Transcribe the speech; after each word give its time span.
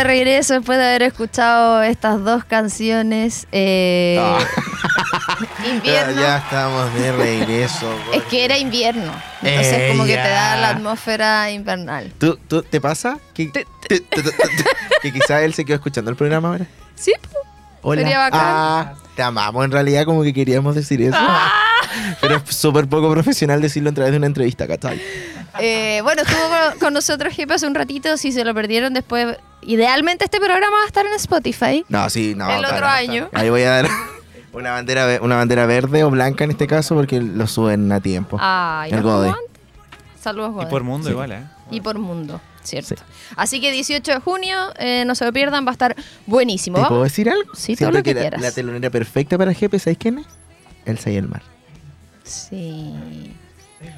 De 0.00 0.04
regreso 0.04 0.54
después 0.54 0.78
de 0.78 0.86
haber 0.86 1.02
escuchado 1.02 1.82
estas 1.82 2.24
dos 2.24 2.42
canciones. 2.44 3.46
Eh, 3.52 4.16
Ah. 4.18 4.38
invierno. 5.74 6.18
Ya, 6.22 6.38
estamos 6.38 6.94
de 6.94 7.12
regreso. 7.12 7.86
Es 8.14 8.22
que 8.24 8.46
era 8.46 8.56
invierno. 8.56 9.12
Entonces 9.42 9.74
Eh, 9.78 9.88
como 9.90 10.04
que 10.06 10.14
te 10.16 10.28
da 10.28 10.56
la 10.56 10.70
atmósfera 10.70 11.50
invernal. 11.50 12.10
¿Tú, 12.16 12.38
tú, 12.48 12.62
¿Te 12.62 12.80
pasa 12.80 13.18
que, 13.34 13.46
Te- 13.52 13.66
te- 13.88 14.00
te- 14.00 14.22
te- 14.22 14.32
que 15.02 15.12
quizás 15.12 15.42
él 15.42 15.52
se 15.52 15.66
quedó 15.66 15.76
escuchando 15.76 16.10
el 16.10 16.16
programa 16.16 16.48
ahora? 16.48 16.66
Sí. 16.94 17.12
Hola. 17.82 18.00
Sería 18.00 18.18
bacán. 18.20 18.40
Ah, 18.42 18.94
te 19.14 19.22
amamos 19.22 19.62
en 19.66 19.70
realidad 19.70 20.06
como 20.06 20.22
que 20.22 20.32
queríamos 20.32 20.74
decir 20.76 21.02
eso. 21.02 21.16
Ah. 21.18 21.52
Pero 22.22 22.36
es 22.36 22.56
súper 22.56 22.88
poco 22.88 23.10
profesional 23.12 23.60
decirlo 23.60 23.90
a 23.90 23.92
través 23.92 24.12
de 24.12 24.16
una 24.16 24.28
entrevista, 24.28 24.66
¿cachai? 24.66 24.98
Eh, 25.58 26.00
bueno, 26.02 26.22
estuvo 26.22 26.38
con, 26.40 26.78
con 26.78 26.94
nosotros 26.94 27.34
Jepe 27.34 27.54
hace 27.54 27.66
un 27.66 27.74
ratito. 27.74 28.16
Si 28.16 28.32
se 28.32 28.44
lo 28.44 28.54
perdieron 28.54 28.94
después, 28.94 29.36
idealmente 29.62 30.24
este 30.24 30.38
programa 30.38 30.76
va 30.78 30.84
a 30.84 30.86
estar 30.86 31.04
en 31.06 31.12
Spotify. 31.14 31.84
No, 31.88 32.08
sí, 32.10 32.34
no. 32.36 32.48
El 32.50 32.64
otro 32.64 32.86
año. 32.86 33.28
Ahí 33.32 33.50
voy 33.50 33.62
a 33.62 33.70
dar 33.70 33.88
una 34.52 34.70
bandera, 34.72 35.18
una 35.22 35.36
bandera 35.36 35.66
verde 35.66 36.04
o 36.04 36.10
blanca 36.10 36.44
en 36.44 36.50
este 36.52 36.66
caso 36.66 36.94
porque 36.94 37.20
lo 37.20 37.46
suben 37.46 37.90
a 37.92 38.00
tiempo. 38.00 38.36
Ay, 38.40 38.92
El 38.92 39.02
Gode. 39.02 39.32
Saludos, 40.20 40.50
Y 40.50 40.54
Gode. 40.54 40.66
por 40.66 40.82
mundo 40.84 41.06
Sí. 41.06 41.12
igual, 41.12 41.32
¿eh? 41.32 41.44
Y 41.70 41.80
por 41.80 41.98
mundo, 41.98 42.40
¿cierto? 42.62 42.96
Sí. 42.96 43.02
Así 43.36 43.60
que 43.60 43.70
18 43.72 44.12
de 44.12 44.20
junio, 44.20 44.56
eh, 44.78 45.04
no 45.06 45.14
se 45.14 45.24
lo 45.24 45.32
pierdan, 45.32 45.64
va 45.64 45.70
a 45.70 45.72
estar 45.72 45.96
buenísimo. 46.26 46.78
¿Te 46.82 46.88
puedo 46.88 47.04
decir 47.04 47.30
algo? 47.30 47.54
Sí, 47.54 47.74
todo 47.74 47.90
Siento 47.90 47.98
lo 47.98 48.02
que 48.02 48.14
la- 48.14 48.20
quieras. 48.20 48.40
La, 48.42 48.52
telonera 48.52 48.90
perfecta 48.90 49.38
para 49.38 49.52
GP, 49.52 49.78
¿sabes 49.78 49.96
quién 49.98 50.18
es? 50.18 50.26
Elsa 50.84 51.10
y 51.10 51.16
el 51.16 51.28
mar. 51.28 51.42
Sí. 52.24 52.92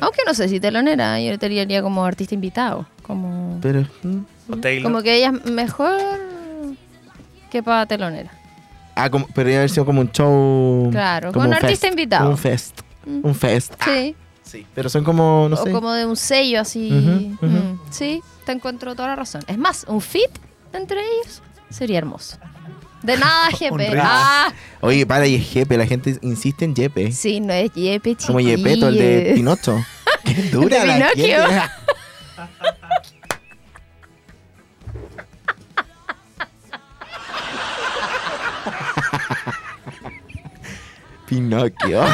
Aunque 0.01 0.21
no 0.27 0.35
sé 0.35 0.49
si 0.49 0.61
telonera, 0.61 1.21
yo 1.21 1.39
te 1.39 1.49
diría 1.49 1.83
como 1.83 2.05
artista 2.05 2.35
invitado. 2.35 2.87
Como, 3.03 3.59
Pero. 3.61 3.85
O 4.49 4.57
Taylor. 4.57 4.83
como 4.91 5.03
que 5.03 5.17
ella 5.17 5.33
es 5.45 5.51
mejor 5.51 5.99
que 7.51 7.63
para 7.63 7.87
telonera. 7.87 8.31
Ah, 8.95 9.09
como, 9.11 9.27
pero 9.35 9.49
iba 9.49 9.57
a 9.59 9.61
haber 9.61 9.71
sido 9.71 9.85
como 9.87 10.01
un 10.01 10.11
show. 10.13 10.89
Claro, 10.91 11.33
como 11.33 11.45
con 11.45 11.49
un 11.49 11.55
artista 11.55 11.87
fest, 11.87 11.93
invitado. 11.99 12.31
Un 12.31 12.39
fest. 12.39 12.81
Mm. 13.07 13.21
Un 13.27 13.35
fest. 13.35 13.75
Ah, 13.81 13.85
Sí. 13.87 14.17
sí. 14.45 14.67
Pero 14.75 14.89
son 14.89 15.03
como, 15.05 15.49
no 15.49 15.57
o 15.57 15.65
sé. 15.65 15.71
como 15.73 15.93
de 15.93 16.07
un 16.07 16.17
sello 16.17 16.61
así. 16.61 16.91
Mm, 17.41 17.79
Sí, 17.91 18.21
te 18.45 18.53
encuentro 18.53 18.95
toda 18.95 19.09
la 19.09 19.17
razón. 19.17 19.43
Es 19.47 19.59
más, 19.59 19.85
un 19.89 20.01
fit 20.01 20.31
entre 20.73 21.01
ellos 21.01 21.43
sería 21.71 21.99
hermoso. 21.99 22.37
De 23.03 23.17
nada, 23.17 23.49
remix. 23.61 23.95
Ah, 24.01 24.53
Oye, 24.81 25.07
para, 25.07 25.27
y 25.27 25.35
es 25.37 25.49
Jepe, 25.51 25.77
la 25.77 25.87
gente 25.87 26.17
insiste 26.23 26.65
en 26.65 26.75
Jepe. 26.77 27.13
sí, 27.13 27.41
no 27.41 27.53
es 27.53 27.73
Yepe, 27.75 28.17
Como 28.27 28.41
Yepeto, 28.41 28.89
el 28.89 28.99
de. 28.99 29.33
Pinocho. 29.35 29.85
Qué 30.25 30.35
dura 30.51 30.85
la 30.85 30.95
Pinocchio. 31.15 31.47
gente. 31.47 31.63
Pinocchio. 41.29 42.05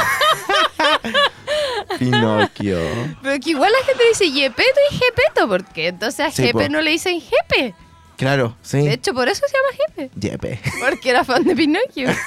Pinocchio. 1.99 2.79
Pero 3.23 3.41
que 3.41 3.51
igual 3.51 3.71
la 3.73 3.87
gente 3.87 4.05
dice 4.09 4.31
Yepeto 4.31 4.81
y 4.91 4.95
Jepeto, 4.97 5.49
porque 5.49 5.89
entonces 5.89 6.21
a 6.27 6.31
Sí, 6.31 6.43
Jepe 6.43 6.65
po. 6.67 6.69
no 6.69 6.81
le 6.81 6.91
dicen 6.93 7.21
Jepe. 7.21 7.75
Claro, 8.19 8.55
sí. 8.63 8.83
De 8.83 8.93
hecho, 8.93 9.15
por 9.15 9.29
eso 9.29 9.43
se 9.47 9.57
llama 9.57 9.69
Jepe. 9.97 10.11
Jepe. 10.21 10.61
Porque 10.81 11.09
era 11.11 11.25
fan 11.25 11.45
de 11.45 11.57
Pinocchio. 11.57 12.11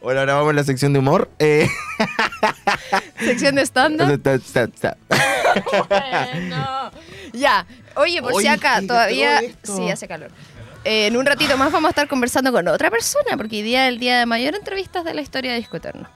Bueno, 0.00 0.18
ahora 0.18 0.34
vamos 0.34 0.50
a 0.50 0.54
la 0.54 0.64
sección 0.64 0.92
de 0.92 0.98
humor. 0.98 1.30
Eh, 1.38 1.68
Sección 3.20 3.54
de 3.54 3.62
stand-up. 3.62 4.10
está- 4.10 4.96
Bueno. 5.88 6.90
Ya. 7.32 7.64
Oye, 7.94 8.20
por 8.20 8.40
si 8.40 8.48
acá 8.48 8.80
todavía. 8.84 9.40
Sí, 9.62 9.88
hace 9.90 10.08
calor. 10.08 10.30
Eh, 10.84 11.06
en 11.06 11.16
un 11.16 11.24
ratito 11.24 11.56
más 11.56 11.70
vamos 11.70 11.86
a 11.86 11.90
estar 11.90 12.08
conversando 12.08 12.50
con 12.50 12.66
otra 12.66 12.90
persona, 12.90 13.36
porque 13.36 13.56
hoy 13.58 13.62
día 13.62 13.86
es 13.86 13.92
el 13.94 14.00
día 14.00 14.18
de 14.18 14.26
mayor 14.26 14.56
entrevistas 14.56 15.04
de 15.04 15.14
la 15.14 15.20
historia 15.22 15.52
de 15.52 15.58
Disco 15.58 15.76
Eterno. 15.76 16.08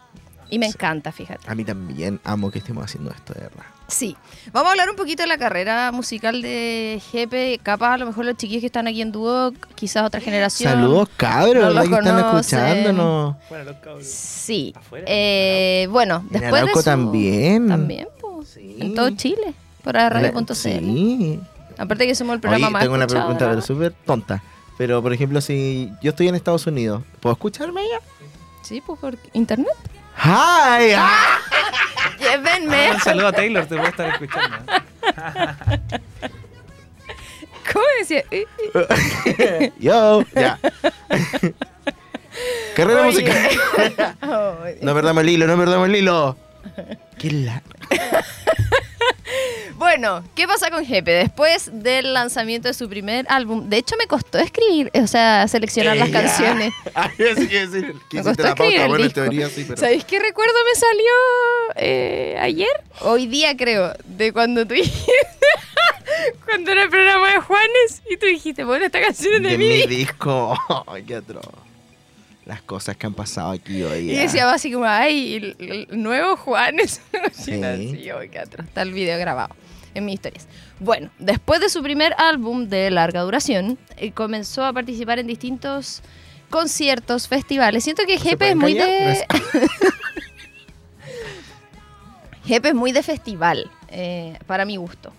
Y 0.50 0.58
me 0.58 0.66
encanta, 0.66 1.12
fíjate. 1.12 1.48
A 1.48 1.54
mí 1.54 1.64
también 1.64 2.20
amo 2.24 2.50
que 2.50 2.58
estemos 2.58 2.84
haciendo 2.84 3.12
esto, 3.12 3.34
de 3.34 3.42
verdad. 3.42 3.66
Sí. 3.88 4.16
Vamos 4.52 4.68
a 4.68 4.70
hablar 4.72 4.90
un 4.90 4.96
poquito 4.96 5.22
de 5.22 5.28
la 5.28 5.38
carrera 5.38 5.92
musical 5.92 6.42
de 6.42 7.00
Jepe. 7.12 7.60
Capaz, 7.62 7.94
a 7.94 7.98
lo 7.98 8.06
mejor 8.06 8.24
los 8.24 8.36
chiquillos 8.36 8.60
que 8.60 8.66
están 8.66 8.88
aquí 8.88 9.00
en 9.00 9.12
dúo, 9.12 9.52
quizás 9.76 10.04
otra 10.04 10.20
generación. 10.20 10.72
Saludos, 10.72 11.08
cabros, 11.16 11.54
No 11.54 11.60
¿verdad 11.68 11.74
los 11.74 11.88
que 11.88 11.94
están 11.94 12.18
escuchándonos? 12.18 13.36
Bueno, 13.48 13.64
los 13.64 13.76
cabros. 13.76 14.06
Sí. 14.06 14.72
Afuera. 14.76 15.04
Eh, 15.08 15.86
bueno, 15.90 16.16
En 16.16 16.28
después 16.30 16.52
de 16.52 16.58
Arauco 16.58 16.78
su- 16.80 16.84
también. 16.84 17.68
También, 17.68 18.08
pues. 18.20 18.48
Sí. 18.48 18.76
En 18.80 18.94
todo 18.94 19.10
Chile. 19.10 19.54
Por 19.84 19.94
radio.cl. 19.94 20.54
Sí. 20.54 21.40
Aparte 21.78 22.06
que 22.06 22.14
somos 22.16 22.34
el 22.34 22.40
programa 22.40 22.66
Oye, 22.66 22.72
más 22.72 22.82
tengo 22.82 22.94
una 22.96 23.06
pregunta, 23.06 23.54
de 23.54 23.62
súper 23.62 23.92
tonta. 24.04 24.42
Pero, 24.78 25.00
por 25.00 25.12
ejemplo, 25.12 25.40
si 25.40 25.90
yo 26.02 26.10
estoy 26.10 26.26
en 26.28 26.34
Estados 26.34 26.66
Unidos, 26.66 27.02
¿puedo 27.20 27.34
escucharme 27.34 27.80
allá? 27.82 28.00
Sí, 28.62 28.82
pues 28.84 28.98
por 28.98 29.16
internet. 29.32 29.68
¡Hi! 30.18 30.92
¡Ah! 30.96 31.38
Llévenme. 32.18 32.88
Ah, 32.88 32.92
un 32.94 33.00
saludo 33.00 33.28
a 33.28 33.32
Taylor, 33.32 33.66
te 33.66 33.76
voy 33.76 33.86
a 33.86 33.88
estar 33.88 34.08
escuchando. 34.08 34.56
¿Cómo 37.72 37.84
decía? 37.98 38.24
Yo, 39.78 40.24
ya. 40.34 40.58
Carrera 42.74 43.02
Oye. 43.02 43.10
musical. 43.10 43.50
No 44.80 44.94
perdamos 44.94 45.22
el 45.24 45.28
hilo, 45.30 45.46
no 45.46 45.56
perdamos 45.56 45.88
el 45.88 45.96
hilo. 45.96 46.36
Qué 47.18 47.30
la... 47.30 47.62
Bueno, 49.78 50.24
¿qué 50.34 50.46
pasa 50.46 50.70
con 50.70 50.86
Jepe? 50.86 51.10
Después 51.10 51.70
del 51.70 52.14
lanzamiento 52.14 52.68
de 52.68 52.74
su 52.74 52.88
primer 52.88 53.26
álbum, 53.28 53.68
de 53.68 53.76
hecho 53.76 53.94
me 53.98 54.06
costó 54.06 54.38
escribir, 54.38 54.90
o 54.94 55.06
sea, 55.06 55.46
seleccionar 55.48 55.98
las 55.98 56.08
canciones. 56.08 56.72
Así 56.94 57.46
que 57.46 57.66
decir, 57.66 57.94
Me 58.10 58.22
costó 58.22 58.42
la 58.42 58.48
escribir 58.50 58.76
pauta. 58.78 58.88
Bueno, 58.88 59.10
teoría 59.10 59.48
sí, 59.50 59.64
pero... 59.68 59.78
¿Sabéis 59.78 60.04
qué 60.06 60.18
recuerdo 60.18 60.54
me 60.72 60.80
salió 60.80 61.12
eh, 61.76 62.36
ayer? 62.40 62.70
Hoy 63.00 63.26
día 63.26 63.54
creo, 63.54 63.92
de 64.06 64.32
cuando 64.32 64.66
tú 64.66 64.72
dijiste, 64.72 65.12
cuando 66.46 66.72
era 66.72 66.84
el 66.84 66.88
programa 66.88 67.32
de 67.32 67.40
Juanes 67.40 68.02
y 68.10 68.16
tú 68.16 68.26
dijiste, 68.26 68.64
bueno, 68.64 68.86
esta 68.86 69.02
canción 69.02 69.34
es 69.34 69.42
de, 69.42 69.48
de 69.50 69.58
mí. 69.58 69.68
mi 69.68 69.86
disco. 69.96 70.56
Ay, 70.86 71.02
qué 71.02 71.16
atroz. 71.16 71.44
Las 72.46 72.62
cosas 72.62 72.96
que 72.96 73.06
han 73.06 73.14
pasado 73.14 73.50
aquí 73.50 73.82
hoy. 73.82 74.10
Y 74.10 74.14
decía 74.14 74.48
así 74.50 74.72
como, 74.72 74.86
ay, 74.86 75.34
el, 75.34 75.88
el 75.90 76.02
nuevo 76.02 76.36
Juanes. 76.36 77.02
Sí. 77.34 77.62
Así, 77.62 78.08
ay, 78.08 78.28
qué 78.30 78.38
atroz. 78.38 78.66
Está 78.66 78.80
el 78.82 78.94
video 78.94 79.18
grabado 79.18 79.54
en 79.96 80.04
mis 80.04 80.14
historias. 80.14 80.46
Bueno, 80.78 81.10
después 81.18 81.60
de 81.60 81.68
su 81.68 81.82
primer 81.82 82.14
álbum 82.18 82.68
de 82.68 82.90
larga 82.90 83.22
duración, 83.22 83.78
eh, 83.96 84.12
comenzó 84.12 84.64
a 84.64 84.72
participar 84.72 85.18
en 85.18 85.26
distintos 85.26 86.02
conciertos, 86.50 87.28
festivales. 87.28 87.84
Siento 87.84 88.04
que 88.06 88.18
¿Se 88.18 88.30
Jepe 88.30 88.50
es 88.50 88.56
muy 88.56 88.74
de... 88.74 89.26
Jepe 92.44 92.68
es 92.68 92.74
muy 92.74 92.92
de 92.92 93.02
festival, 93.02 93.70
eh, 93.88 94.38
para 94.46 94.64
mi 94.64 94.76
gusto. 94.76 95.12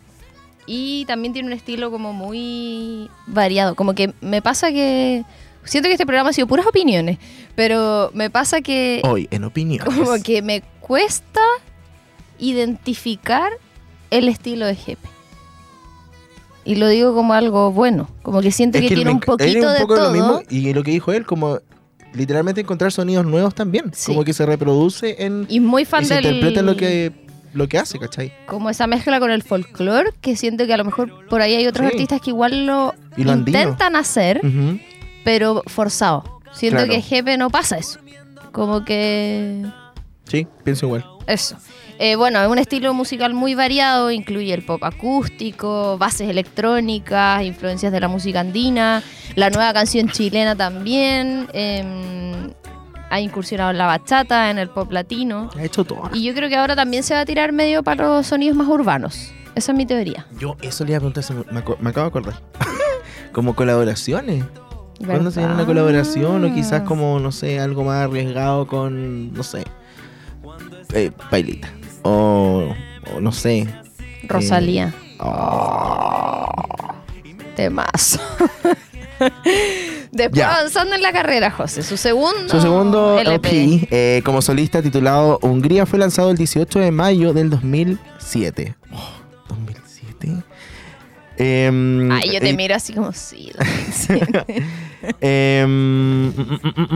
Y 0.66 1.06
también 1.06 1.34
tiene 1.34 1.48
un 1.48 1.54
estilo 1.54 1.92
como 1.92 2.14
muy 2.14 3.10
variado. 3.26 3.76
Como 3.76 3.94
que 3.94 4.14
me 4.22 4.42
pasa 4.42 4.72
que... 4.72 5.26
Siento 5.64 5.90
que 5.90 5.94
este 5.94 6.06
programa 6.06 6.30
ha 6.30 6.34
sido 6.34 6.48
puras 6.48 6.66
opiniones, 6.66 7.18
pero 7.56 8.10
me 8.14 8.30
pasa 8.30 8.62
que 8.62 9.02
Hoy, 9.04 9.28
en 9.32 9.44
opinión. 9.44 9.86
como 9.86 10.14
que 10.24 10.42
me 10.42 10.62
cuesta 10.80 11.42
identificar 12.40 13.52
el 14.12 14.28
estilo 14.30 14.66
de 14.66 14.76
Jepe. 14.76 15.08
Y 16.66 16.76
lo 16.76 16.88
digo 16.90 17.14
como 17.14 17.34
algo 17.34 17.72
bueno, 17.72 18.10
como 18.24 18.42
que 18.42 18.52
siento 18.52 18.80
que, 18.80 18.88
tiene 18.90 19.10
un 19.12 19.22
poquito 19.22 19.70
de 19.72 19.86
todo. 19.86 20.42
y 20.50 20.74
lo 20.74 20.84
que 20.84 20.92
dijo 20.92 21.14
él, 21.14 21.26
como 21.26 21.60
literalmente 22.14 22.62
encontrar 22.62 22.92
sonidos 22.92 23.26
nuevos 23.26 23.56
también. 23.56 23.92
Sí. 23.94 24.08
Como 24.12 24.26
que 24.26 24.34
se 24.34 24.46
reproduce 24.46 25.24
en. 25.24 25.46
Y 25.50 25.60
muy 25.62 25.86
fan 25.86 26.04
y 26.04 26.08
se 26.08 26.16
interpreta 26.16 26.62
lo 26.62 26.76
que, 26.76 27.14
lo 27.54 27.68
que 27.70 27.78
hace, 27.78 27.98
¿cachai? 28.00 28.34
como 28.48 28.70
esa 28.70 28.86
mezcla 28.86 29.20
con 29.20 29.32
el 29.32 29.44
folclore, 29.44 30.12
que 30.20 30.36
siento 30.36 30.66
que 30.68 30.74
a 30.74 30.78
lo 30.78 30.84
mejor 30.84 31.28
por 31.30 31.42
ahí 31.42 31.56
hay 31.56 31.68
otros 31.68 31.88
Sí. 31.88 31.94
artistas 31.94 32.20
que 32.22 32.32
igual 32.32 32.66
lo 32.66 32.94
lo 33.16 33.34
intentan 33.34 33.96
hacer, 33.96 34.42
pero 35.24 35.64
forzado. 35.68 36.42
Siento 36.52 36.78
Claro. 36.78 36.92
que 36.92 37.02
Jepe 37.02 37.38
no 37.38 37.50
pasa 37.50 37.78
eso. 37.78 38.00
Como 38.52 38.84
que 38.84 39.64
Sí, 40.28 40.48
pienso 40.64 40.88
igual. 40.88 41.06
Eso. 41.28 41.56
Eh, 42.00 42.16
bueno, 42.16 42.40
es 42.42 42.48
un 42.48 42.60
estilo 42.60 42.94
musical 42.94 43.34
muy 43.34 43.56
variado, 43.56 44.12
incluye 44.12 44.54
el 44.54 44.64
pop 44.64 44.84
acústico, 44.84 45.98
bases 45.98 46.30
electrónicas, 46.30 47.44
influencias 47.44 47.92
de 47.92 48.00
la 48.00 48.08
música 48.08 48.40
andina, 48.42 49.02
la 49.36 49.50
nueva 49.50 49.74
canción 49.74 50.08
chilena 50.10 50.56
también, 50.56 51.48
em, 51.54 52.52
ha 53.10 53.20
incursionado 53.20 53.72
en 53.72 53.80
la 53.80 53.88
bachata, 53.88 54.52
en 54.52 54.60
el 54.60 54.70
pop 54.70 54.92
latino, 54.92 55.50
Ha 55.58 55.64
hecho 55.64 55.86
todo. 55.86 56.10
y 56.14 56.24
yo 56.24 56.34
creo 56.36 56.50
que 56.50 56.56
ahora 56.56 56.76
también 56.76 57.02
se 57.02 57.16
va 57.16 57.22
a 57.22 57.26
tirar 57.26 57.52
medio 57.52 57.82
para 57.84 58.06
los 58.08 58.28
sonidos 58.28 58.56
más 58.56 58.68
urbanos. 58.68 59.32
Esa 59.56 59.72
es 59.72 59.78
mi 59.78 59.88
teoría. 59.88 60.28
Yo 60.38 60.56
eso 60.62 60.84
le 60.86 60.92
iba 60.92 60.98
a 60.98 61.02
preguntar, 61.02 61.24
me, 61.52 61.64
me 61.82 61.90
acabo 61.90 62.04
de 62.06 62.10
acordar. 62.10 62.42
como 63.32 63.56
colaboraciones. 63.56 64.44
¿Cuándo 65.04 65.32
se 65.32 65.40
viene 65.40 65.54
una 65.54 65.64
¿Verdad? 65.64 65.66
colaboración? 65.66 66.44
O 66.46 66.54
quizás 66.54 66.82
como, 66.84 67.20
no 67.20 67.32
sé, 67.32 67.60
algo 67.60 67.84
más 67.84 68.04
arriesgado 68.06 68.68
con, 68.68 69.34
no 69.34 69.42
sé, 69.44 69.64
eh, 70.94 71.12
Pailita. 71.32 71.70
O, 72.10 72.74
o 73.16 73.20
no 73.20 73.32
sé. 73.34 73.68
Rosalía. 74.24 74.94
Temazo. 77.56 78.20
Después 80.12 80.40
Ya. 80.40 80.54
avanzando 80.56 80.96
en 80.96 81.02
la 81.02 81.12
carrera, 81.12 81.52
José, 81.52 81.84
su 81.84 81.98
segundo. 81.98 82.48
Su 82.50 82.62
segundo 82.62 83.20
LP. 83.20 83.88
Eh, 83.92 84.22
como 84.24 84.42
solista 84.42 84.82
titulado 84.82 85.40
Hungría, 85.42 85.86
fue 85.86 86.00
lanzado 86.00 86.32
el 86.32 86.38
18 86.38 86.80
de 86.80 86.92
mayo 86.92 87.34
del 87.34 87.50
2007. 87.50 88.76
Oh, 88.94 89.10
2007. 89.50 90.44
Em, 91.40 92.12
Ay, 92.12 92.32
yo 92.34 92.40
te 92.40 92.50
eh, 92.50 92.54
miro 92.56 92.76
así 92.76 92.94
como 92.94 93.12
sí. 93.12 93.52
2007. 93.58 94.64
mm, 95.22 96.28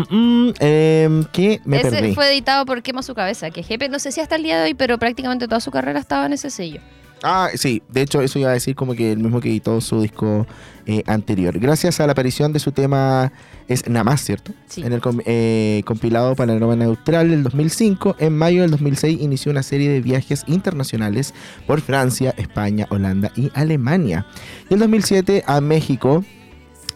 mm, 0.09 1.23
¿Qué? 1.31 1.61
Me 1.65 1.77
ese 1.77 1.89
perdí. 1.89 2.15
fue 2.15 2.31
editado 2.31 2.65
por 2.65 2.81
Quema 2.81 3.03
su 3.03 3.13
cabeza, 3.13 3.51
que 3.51 3.63
Jepe, 3.63 3.89
no 3.89 3.99
sé 3.99 4.11
si 4.11 4.21
hasta 4.21 4.35
el 4.35 4.43
día 4.43 4.57
de 4.59 4.65
hoy, 4.65 4.73
pero 4.73 4.97
prácticamente 4.97 5.47
toda 5.47 5.59
su 5.59 5.71
carrera 5.71 5.99
estaba 5.99 6.25
en 6.25 6.33
ese 6.33 6.49
sello. 6.49 6.81
Ah, 7.23 7.49
sí, 7.53 7.83
de 7.89 8.01
hecho 8.01 8.21
eso 8.21 8.39
iba 8.39 8.49
a 8.49 8.53
decir 8.53 8.75
como 8.75 8.95
que 8.95 9.11
el 9.11 9.19
mismo 9.19 9.41
que 9.41 9.49
editó 9.49 9.79
su 9.79 10.01
disco 10.01 10.47
eh, 10.87 11.03
anterior. 11.05 11.59
Gracias 11.59 11.99
a 11.99 12.07
la 12.07 12.13
aparición 12.13 12.51
de 12.51 12.59
su 12.59 12.71
tema 12.71 13.31
es 13.67 13.87
nada 13.87 14.03
más, 14.03 14.21
¿cierto? 14.21 14.53
Sí. 14.67 14.81
En 14.81 14.91
el 14.91 15.01
eh, 15.25 15.83
compilado 15.85 16.35
Panorama 16.35 16.75
Neutral 16.75 17.29
del 17.29 17.43
2005, 17.43 18.15
en 18.17 18.35
mayo 18.35 18.63
del 18.63 18.71
2006 18.71 19.21
inició 19.21 19.51
una 19.51 19.61
serie 19.61 19.89
de 19.89 20.01
viajes 20.01 20.43
internacionales 20.47 21.35
por 21.67 21.81
Francia, 21.81 22.33
España, 22.37 22.87
Holanda 22.89 23.31
y 23.35 23.51
Alemania. 23.53 24.25
Y 24.69 24.73
en 24.73 24.79
2007 24.79 25.43
a 25.45 25.61
México, 25.61 26.25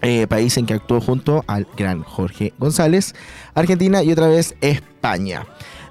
eh, 0.05 0.27
país 0.27 0.55
en 0.57 0.67
que 0.67 0.75
actuó 0.75 1.01
junto 1.01 1.43
al 1.47 1.65
gran 1.75 2.03
Jorge 2.03 2.53
González, 2.59 3.15
Argentina 3.55 4.03
y 4.03 4.11
otra 4.11 4.27
vez 4.27 4.55
España. 4.61 5.47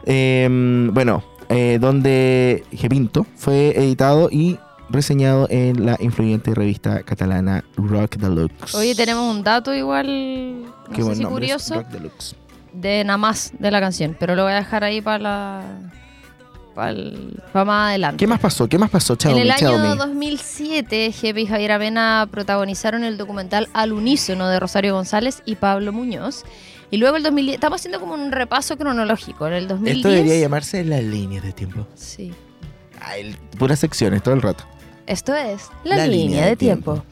Em, 0.07 0.95
bueno, 0.95 1.25
eh, 1.49 1.79
donde 1.81 2.63
Gepinto 2.71 3.27
fue 3.35 3.71
editado 3.77 4.29
y 4.31 4.61
reseñado 4.89 5.49
en 5.51 5.85
la 5.85 5.97
influyente 5.99 6.55
revista 6.55 7.03
catalana 7.03 7.65
Rock 7.77 8.19
Deluxe. 8.19 8.77
Oye, 8.77 8.95
tenemos 8.95 9.35
un 9.35 9.43
dato 9.43 9.75
igual, 9.75 10.63
no 10.63 10.95
Qué 10.95 11.03
sé 11.03 11.17
si 11.17 11.25
curioso, 11.25 11.75
Rock 11.75 11.89
Deluxe. 11.89 12.37
de 12.73 13.03
nada 13.03 13.17
más 13.19 13.53
de 13.59 13.71
la 13.73 13.81
canción, 13.81 14.17
pero 14.17 14.37
lo 14.37 14.45
voy 14.45 14.53
a 14.53 14.57
dejar 14.57 14.85
ahí 14.85 15.01
para 15.01 15.19
la... 15.19 15.63
Para, 16.75 17.65
más 17.65 17.91
adelante. 17.91 18.17
¿Qué 18.19 18.27
más 18.27 18.41
pasó? 18.41 18.69
¿Qué 18.69 18.79
más 18.79 18.91
pasó? 18.91 19.15
En 19.15 19.19
Xiaomi, 19.21 19.41
el 19.41 19.51
año 19.51 19.59
Xiaomi. 19.59 19.97
2007, 19.97 21.13
Jepe 21.13 21.41
y 21.43 21.47
Javier 21.47 21.73
Avena 21.73 22.29
protagonizaron 22.31 23.05
el 23.05 23.17
documental 23.17 23.69
Al 23.73 23.93
Unísono 23.93 24.49
de 24.49 24.59
Rosario 24.59 24.95
González 24.95 25.43
y 25.45 25.57
Pablo 25.57 25.93
Muñoz. 25.93 26.45
Y 26.91 26.97
luego 26.97 27.17
el 27.17 27.23
2010, 27.23 27.55
estamos 27.55 27.81
haciendo 27.81 28.01
como 28.01 28.15
un 28.15 28.33
repaso 28.33 28.77
cronológico. 28.77 29.47
En 29.47 29.55
el 29.55 29.69
2010... 29.69 29.97
Esto 29.97 30.09
debería 30.09 30.41
llamarse 30.41 30.85
la 30.85 31.01
línea 31.01 31.41
de 31.41 31.53
tiempo. 31.53 31.87
Sí. 31.95 32.33
Ay, 33.01 33.37
puras 33.59 33.79
secciones 33.79 34.23
todo 34.23 34.35
el 34.35 34.43
rato. 34.43 34.65
Esto 35.07 35.35
es 35.35 35.69
La, 35.85 36.07
línea, 36.07 36.47
de, 36.47 36.57
tiempo. 36.57 37.05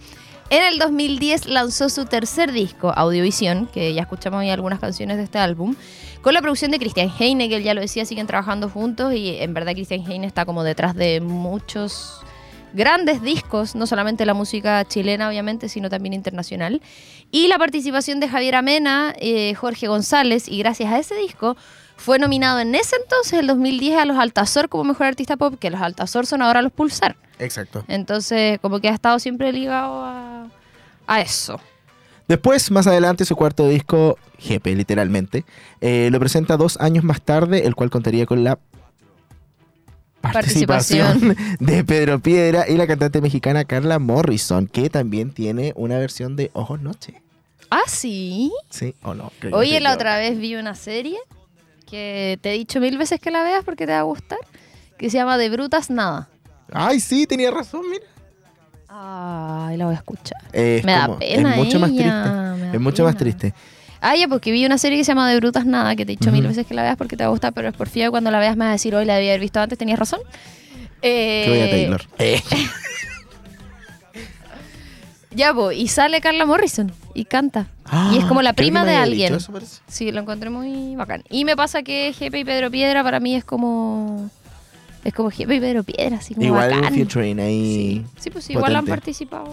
En 0.52 0.62
el 0.62 0.78
2010 0.78 1.46
lanzó 1.46 1.88
su 1.88 2.04
tercer 2.04 2.52
disco, 2.52 2.92
Audiovisión, 2.94 3.68
que 3.72 3.94
ya 3.94 4.02
escuchamos 4.02 4.42
ahí 4.42 4.50
algunas 4.50 4.80
canciones 4.80 5.16
de 5.16 5.22
este 5.22 5.38
álbum, 5.38 5.74
con 6.20 6.34
la 6.34 6.42
producción 6.42 6.70
de 6.70 6.78
Christian 6.78 7.10
Heine, 7.18 7.48
que 7.48 7.56
él 7.56 7.62
ya 7.62 7.72
lo 7.72 7.80
decía, 7.80 8.04
siguen 8.04 8.26
trabajando 8.26 8.68
juntos 8.68 9.14
y 9.14 9.38
en 9.38 9.54
verdad 9.54 9.72
Christian 9.72 10.02
Heine 10.06 10.26
está 10.26 10.44
como 10.44 10.62
detrás 10.62 10.94
de 10.94 11.22
muchos 11.22 12.20
grandes 12.74 13.22
discos, 13.22 13.74
no 13.74 13.86
solamente 13.86 14.26
la 14.26 14.34
música 14.34 14.84
chilena 14.84 15.26
obviamente, 15.26 15.70
sino 15.70 15.88
también 15.88 16.12
internacional. 16.12 16.82
Y 17.30 17.48
la 17.48 17.56
participación 17.56 18.20
de 18.20 18.28
Javier 18.28 18.56
Amena, 18.56 19.14
eh, 19.20 19.54
Jorge 19.54 19.88
González, 19.88 20.48
y 20.48 20.58
gracias 20.58 20.92
a 20.92 20.98
ese 20.98 21.14
disco 21.14 21.56
fue 21.96 22.18
nominado 22.18 22.60
en 22.60 22.74
ese 22.74 22.96
entonces, 22.96 23.38
el 23.38 23.46
2010, 23.46 23.96
a 23.96 24.04
los 24.04 24.18
Altazor 24.18 24.68
como 24.68 24.84
Mejor 24.84 25.06
Artista 25.06 25.38
Pop, 25.38 25.54
que 25.58 25.70
los 25.70 25.80
Altazor 25.80 26.26
son 26.26 26.42
ahora 26.42 26.60
los 26.60 26.72
Pulsar. 26.72 27.16
Exacto. 27.42 27.84
Entonces, 27.88 28.58
como 28.60 28.80
que 28.80 28.88
ha 28.88 28.94
estado 28.94 29.18
siempre 29.18 29.52
ligado 29.52 30.04
a, 30.04 30.46
a 31.06 31.20
eso. 31.20 31.60
Después, 32.28 32.70
más 32.70 32.86
adelante, 32.86 33.24
su 33.24 33.36
cuarto 33.36 33.68
disco, 33.68 34.16
Jepe, 34.38 34.74
literalmente, 34.74 35.44
eh, 35.80 36.08
lo 36.10 36.18
presenta 36.20 36.56
dos 36.56 36.80
años 36.80 37.04
más 37.04 37.20
tarde, 37.20 37.66
el 37.66 37.74
cual 37.74 37.90
contaría 37.90 38.26
con 38.26 38.44
la 38.44 38.58
participación 40.20 41.36
de 41.60 41.84
Pedro 41.84 42.20
Piedra 42.20 42.64
y 42.68 42.76
la 42.76 42.86
cantante 42.86 43.20
mexicana 43.20 43.64
Carla 43.64 43.98
Morrison, 43.98 44.66
que 44.68 44.88
también 44.88 45.32
tiene 45.32 45.72
una 45.76 45.98
versión 45.98 46.36
de 46.36 46.50
Ojos 46.54 46.80
Noche. 46.80 47.20
Ah, 47.70 47.82
sí. 47.86 48.52
¿Sí 48.70 48.94
o 49.02 49.14
no? 49.14 49.32
Creo 49.40 49.52
que 49.52 49.56
Oye, 49.58 49.80
la 49.80 49.94
otra 49.94 50.18
vez 50.18 50.38
vi 50.38 50.54
una 50.54 50.74
serie 50.74 51.18
que 51.86 52.38
te 52.40 52.50
he 52.50 52.52
dicho 52.54 52.80
mil 52.80 52.96
veces 52.98 53.20
que 53.20 53.30
la 53.30 53.42
veas 53.42 53.64
porque 53.64 53.86
te 53.86 53.92
va 53.92 54.00
a 54.00 54.04
gustar, 54.04 54.38
que 54.96 55.10
se 55.10 55.18
llama 55.18 55.36
De 55.38 55.50
Brutas 55.50 55.90
Nada. 55.90 56.28
Ay, 56.74 57.00
sí, 57.00 57.26
tenía 57.26 57.50
razón, 57.50 57.82
mira. 57.90 58.04
Ay, 58.88 59.76
la 59.76 59.86
voy 59.86 59.94
a 59.94 59.98
escuchar. 59.98 60.38
Es 60.52 60.84
Me 60.84 60.92
da 60.92 61.06
como- 61.06 61.18
pena 61.18 61.50
Es 61.52 61.56
mucho 61.56 61.78
más 61.80 61.90
ella, 61.90 61.98
triste. 62.02 62.30
me 62.30 62.66
da 62.66 62.72
Es 62.74 62.80
mucho 62.80 63.04
más 63.04 63.16
triste. 63.16 63.54
Ah, 64.00 64.16
ya, 64.16 64.26
porque 64.28 64.50
vi 64.50 64.66
una 64.66 64.78
serie 64.78 64.98
que 64.98 65.04
se 65.04 65.12
llama 65.12 65.30
De 65.30 65.36
Brutas 65.36 65.64
Nada, 65.64 65.94
que 65.94 66.04
te 66.04 66.12
he 66.12 66.16
dicho 66.16 66.32
mil 66.32 66.46
veces 66.46 66.66
que 66.66 66.74
la 66.74 66.82
veas 66.82 66.96
porque 66.96 67.16
te 67.16 67.22
va 67.22 67.28
a 67.28 67.30
gustar, 67.30 67.52
pero 67.52 67.68
es 67.68 67.74
por 67.74 67.88
fin 67.88 68.10
cuando 68.10 68.30
la 68.32 68.38
veas 68.40 68.56
me 68.56 68.64
vas 68.64 68.70
a 68.70 68.72
decir, 68.72 68.94
hoy 68.94 69.04
la 69.04 69.14
debía 69.14 69.30
haber 69.30 69.40
visto 69.40 69.60
antes, 69.60 69.78
tenías 69.78 69.98
razón. 69.98 70.20
Eh, 71.02 71.42
Que 71.44 71.50
voy 71.50 71.60
a 71.60 71.70
Taylor. 71.70 72.02
Eh. 72.18 72.42
Ya, 75.34 75.54
po, 75.54 75.72
y 75.72 75.88
sale 75.88 76.20
Carla 76.20 76.44
Morrison 76.44 76.92
y 77.14 77.24
canta. 77.24 77.66
y 78.12 78.18
es 78.18 78.24
como 78.26 78.42
la 78.42 78.50
Ah, 78.50 78.52
Creo 78.52 78.66
que 78.66 78.70
prima 78.70 78.84
de 78.84 78.90
había 78.96 79.02
alguien. 79.02 79.34
eso. 79.34 79.50
Sí, 79.88 80.12
lo 80.12 80.20
encontré 80.20 80.50
muy 80.50 80.94
bacán. 80.94 81.24
Y 81.30 81.46
me 81.46 81.56
pasa 81.56 81.82
que 81.82 82.12
Jepe 82.12 82.40
y 82.40 82.44
Pedro 82.44 82.70
Piedra 82.70 83.02
para 83.02 83.18
mí 83.18 83.34
es 83.34 83.42
como. 83.44 84.28
Es 85.04 85.12
como 85.12 85.30
Jepe 85.30 85.56
y 85.56 85.60
Pedro 85.60 85.82
Piedra, 85.82 86.16
así 86.18 86.34
como 86.34 86.46
Igual 86.46 86.70
bacán. 86.70 86.94
featuring 86.94 87.40
ahí. 87.40 88.04
Sí, 88.14 88.20
sí, 88.20 88.30
pues 88.30 88.48
igual 88.50 88.76
han 88.76 88.86
participado 88.86 89.46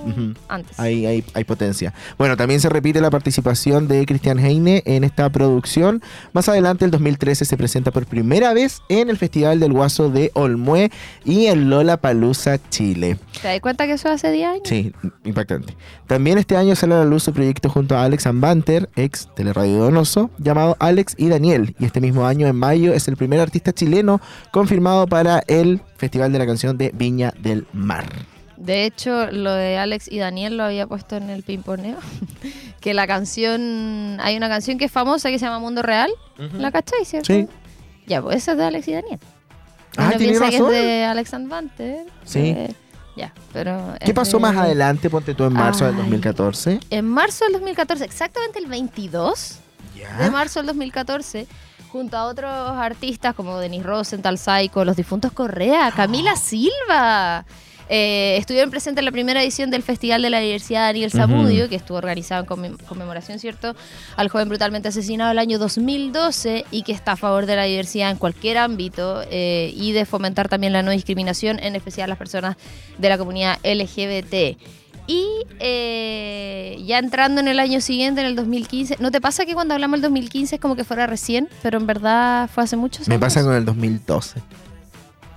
antes. 0.48 0.80
Hay, 0.80 1.06
hay, 1.06 1.24
hay 1.34 1.44
potencia. 1.44 1.94
Bueno, 2.18 2.38
también 2.38 2.60
se 2.60 2.70
repite 2.70 3.02
la 3.02 3.10
participación 3.10 3.88
de 3.88 4.06
Christian 4.06 4.38
Heine 4.38 4.84
en 4.86 5.04
esta 5.04 5.30
producción. 5.32 6.04
Más 6.34 6.48
adelante, 6.50 6.86
el 6.86 6.92
2013, 6.92 7.46
se 7.46 7.58
presenta 7.58 7.92
por 7.92 8.06
primera 8.06 8.54
vez 8.54 8.82
en 8.90 9.10
el 9.10 9.18
Festival 9.18 9.60
del 9.60 9.74
Guaso 9.74 10.10
de 10.10 10.30
Olmué 10.36 10.92
y 11.26 11.48
en 11.48 11.70
Lola 11.70 11.98
Palusa, 11.98 12.60
Chile. 12.70 13.18
¿Te 13.42 13.48
das 13.48 13.60
cuenta 13.62 13.88
que 13.88 13.94
eso 13.94 14.10
hace 14.10 14.32
10 14.32 14.48
años? 14.48 14.62
Sí, 14.66 14.94
impactante. 15.24 15.76
También 16.06 16.38
este 16.38 16.58
año 16.58 16.76
sale 16.76 16.94
a 16.94 17.00
la 17.00 17.06
luz 17.06 17.24
su 17.24 17.34
proyecto 17.34 17.70
junto 17.70 17.98
a 17.98 18.04
Alex 18.04 18.28
Ambanter, 18.28 18.90
ex 18.96 19.30
Teleradio 19.36 19.78
Donoso, 19.80 20.30
llamado 20.38 20.78
Alex 20.80 21.16
y 21.18 21.28
Daniel. 21.30 21.76
Y 21.80 21.86
este 21.86 22.02
mismo 22.02 22.26
año, 22.28 22.48
en 22.48 22.56
mayo, 22.56 22.94
es 22.94 23.08
el 23.08 23.18
primer 23.18 23.40
artista 23.40 23.74
chileno 23.74 24.22
confirmado 24.52 25.08
para 25.08 25.39
el 25.48 25.82
Festival 25.98 26.32
de 26.32 26.40
la 26.40 26.46
Canción 26.46 26.78
de 26.78 26.92
Viña 26.94 27.34
del 27.40 27.68
Mar. 27.74 28.06
De 28.58 28.86
hecho, 28.86 29.32
lo 29.32 29.54
de 29.54 29.78
Alex 29.78 30.12
y 30.12 30.18
Daniel 30.20 30.58
lo 30.58 30.64
había 30.66 30.86
puesto 30.86 31.16
en 31.16 31.30
el 31.30 31.44
pimponeo. 31.44 31.98
que 32.82 32.94
la 32.94 33.08
canción. 33.08 34.18
Hay 34.22 34.36
una 34.36 34.50
canción 34.50 34.78
que 34.78 34.86
es 34.86 34.92
famosa 34.92 35.30
que 35.30 35.40
se 35.40 35.46
llama 35.46 35.60
Mundo 35.60 35.82
Real. 35.82 36.10
¿La 36.54 36.72
cachai, 36.72 37.06
cierto? 37.06 37.34
Sí. 37.34 37.48
Ya, 38.08 38.22
pues 38.22 38.38
esa 38.38 38.52
es 38.54 38.58
de 38.58 38.64
Alex 38.66 38.88
y 38.88 38.94
Daniel. 38.94 39.20
Ah, 39.98 40.08
Uno 40.10 40.18
¿tiene 40.18 40.26
piensa 40.40 40.50
que 40.50 40.58
es 40.58 40.68
de 40.68 41.04
Alex 41.06 41.32
Banter. 41.48 42.06
Sí. 42.26 42.56
ya, 43.16 43.34
pero. 43.54 43.96
¿Qué 44.04 44.14
pasó 44.14 44.38
de- 44.38 44.42
más 44.42 44.58
adelante? 44.58 45.10
Ponte 45.10 45.34
tú 45.34 45.46
en 45.46 45.54
marzo 45.54 45.86
del 45.86 45.96
Ay. 45.96 46.02
2014. 46.02 46.80
En 46.90 47.06
marzo 47.06 47.46
del 47.46 47.54
2014, 47.54 48.04
exactamente 48.06 48.60
el 48.60 48.66
22 48.68 49.60
de 50.20 50.32
marzo 50.32 50.60
del 50.60 50.68
2014, 50.68 51.48
junto 51.92 52.18
a 52.18 52.26
otros 52.26 52.50
artistas 52.52 53.34
como 53.36 53.58
Denis 53.60 53.84
Rosenthal, 53.84 54.38
Psycho, 54.38 54.86
Los 54.86 54.96
Difuntos 54.96 55.32
Correa, 55.32 55.92
Camila 55.96 56.36
Silva. 56.36 57.46
Eh, 57.92 58.38
estuvieron 58.38 58.70
presentes 58.70 59.00
en 59.02 59.06
la 59.06 59.12
primera 59.12 59.42
edición 59.42 59.72
del 59.72 59.82
Festival 59.82 60.22
de 60.22 60.30
la 60.30 60.40
Diversidad 60.40 60.82
Daniel 60.90 61.10
Zamudio, 61.10 61.68
que 61.70 61.76
estuvo 61.76 61.98
organizado 61.98 62.44
en 62.44 62.48
conmem- 62.48 62.84
conmemoración, 62.86 63.40
¿cierto?, 63.40 63.76
al 64.16 64.30
joven 64.30 64.48
brutalmente 64.48 64.90
asesinado 64.90 65.32
el 65.32 65.40
año 65.40 65.58
2012 65.58 66.66
y 66.70 66.84
que 66.84 66.92
está 66.92 67.14
a 67.14 67.18
favor 67.18 67.48
de 67.48 67.56
la 67.56 67.64
diversidad 67.64 68.12
en 68.12 68.18
cualquier 68.18 68.60
ámbito 68.60 69.24
eh, 69.32 69.74
y 69.76 69.92
de 69.94 70.06
fomentar 70.06 70.50
también 70.50 70.72
la 70.74 70.84
no 70.84 70.92
discriminación, 70.92 71.58
en 71.64 71.76
especial 71.76 72.10
las 72.10 72.20
personas 72.20 72.58
de 73.00 73.10
la 73.10 73.18
comunidad 73.18 73.58
LGBT. 73.64 74.60
Y 75.12 75.26
eh, 75.60 76.78
ya 76.86 77.00
entrando 77.00 77.42
en 77.42 77.48
el 77.48 77.60
año 77.60 77.82
siguiente, 77.82 78.22
en 78.22 78.28
el 78.28 78.36
2015, 78.36 78.98
¿no 79.00 79.10
te 79.10 79.20
pasa 79.20 79.44
que 79.48 79.56
cuando 79.56 79.74
hablamos 79.74 79.98
del 79.98 80.04
2015 80.12 80.56
es 80.58 80.62
como 80.62 80.76
que 80.76 80.84
fuera 80.84 81.08
recién, 81.08 81.50
pero 81.64 81.80
en 81.80 81.88
verdad 81.88 82.48
fue 82.54 82.64
hace 82.64 82.76
muchos 82.78 83.08
Me 83.08 83.16
años? 83.16 83.22
pasa 83.26 83.42
con 83.44 83.56
el 83.56 83.66
2012. 83.66 84.40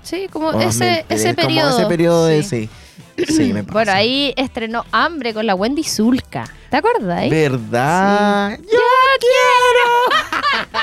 Sí, 0.03 0.27
como 0.31 0.49
O 0.49 0.61
ese, 0.61 1.05
2013, 1.07 1.07
ese 1.15 1.35
como 1.35 1.47
periodo. 1.49 1.79
ese 1.79 1.87
periodo 1.89 2.27
de 2.27 2.43
sí. 2.43 2.69
sí. 3.17 3.25
Sí, 3.33 3.53
me 3.55 3.63
pasa. 3.65 3.73
Bueno, 3.73 3.93
ahí 3.93 4.35
estrenó 4.37 4.85
Hambre 4.93 5.33
con 5.33 5.47
la 5.47 5.55
Wendy 5.55 5.85
Zulka. 5.85 6.45
¿Te 6.69 6.77
acuerdas? 6.77 7.31
¿Verdad? 7.31 8.59
¡Yo 8.59 8.79
quiero! 9.21 10.77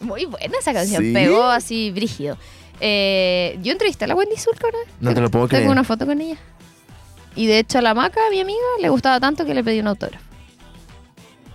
Muy 0.00 0.26
buena 0.26 0.58
esa 0.58 0.74
canción, 0.74 1.02
¿Sí? 1.02 1.12
pegó 1.14 1.44
así 1.44 1.90
brígido. 1.92 2.36
Eh, 2.84 3.58
yo 3.62 3.70
entrevisté 3.70 4.06
a 4.06 4.08
la 4.08 4.16
Wendy 4.16 4.36
Zulka 4.36 4.66
vez. 4.66 4.88
No 5.00 5.14
te 5.14 5.20
lo 5.20 5.30
puedo 5.30 5.46
creer. 5.46 5.62
Tengo 5.62 5.72
una 5.72 5.84
foto 5.84 6.04
con 6.04 6.20
ella. 6.20 6.36
Y 7.34 7.46
de 7.46 7.58
hecho 7.58 7.78
a 7.78 7.82
la 7.82 7.94
maca, 7.94 8.20
mi 8.30 8.40
amiga, 8.40 8.60
le 8.80 8.88
gustaba 8.88 9.18
tanto 9.20 9.44
que 9.44 9.54
le 9.54 9.64
pedí 9.64 9.80
un 9.80 9.88
autógrafo. 9.88 10.24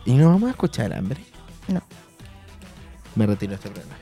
¿Y 0.06 0.14
no 0.14 0.30
vamos 0.30 0.48
a 0.48 0.52
escuchar 0.52 0.94
hambre? 0.94 1.20
No. 1.68 1.82
Me 3.16 3.26
retiro 3.26 3.56
este 3.56 3.70
programa. 3.70 3.98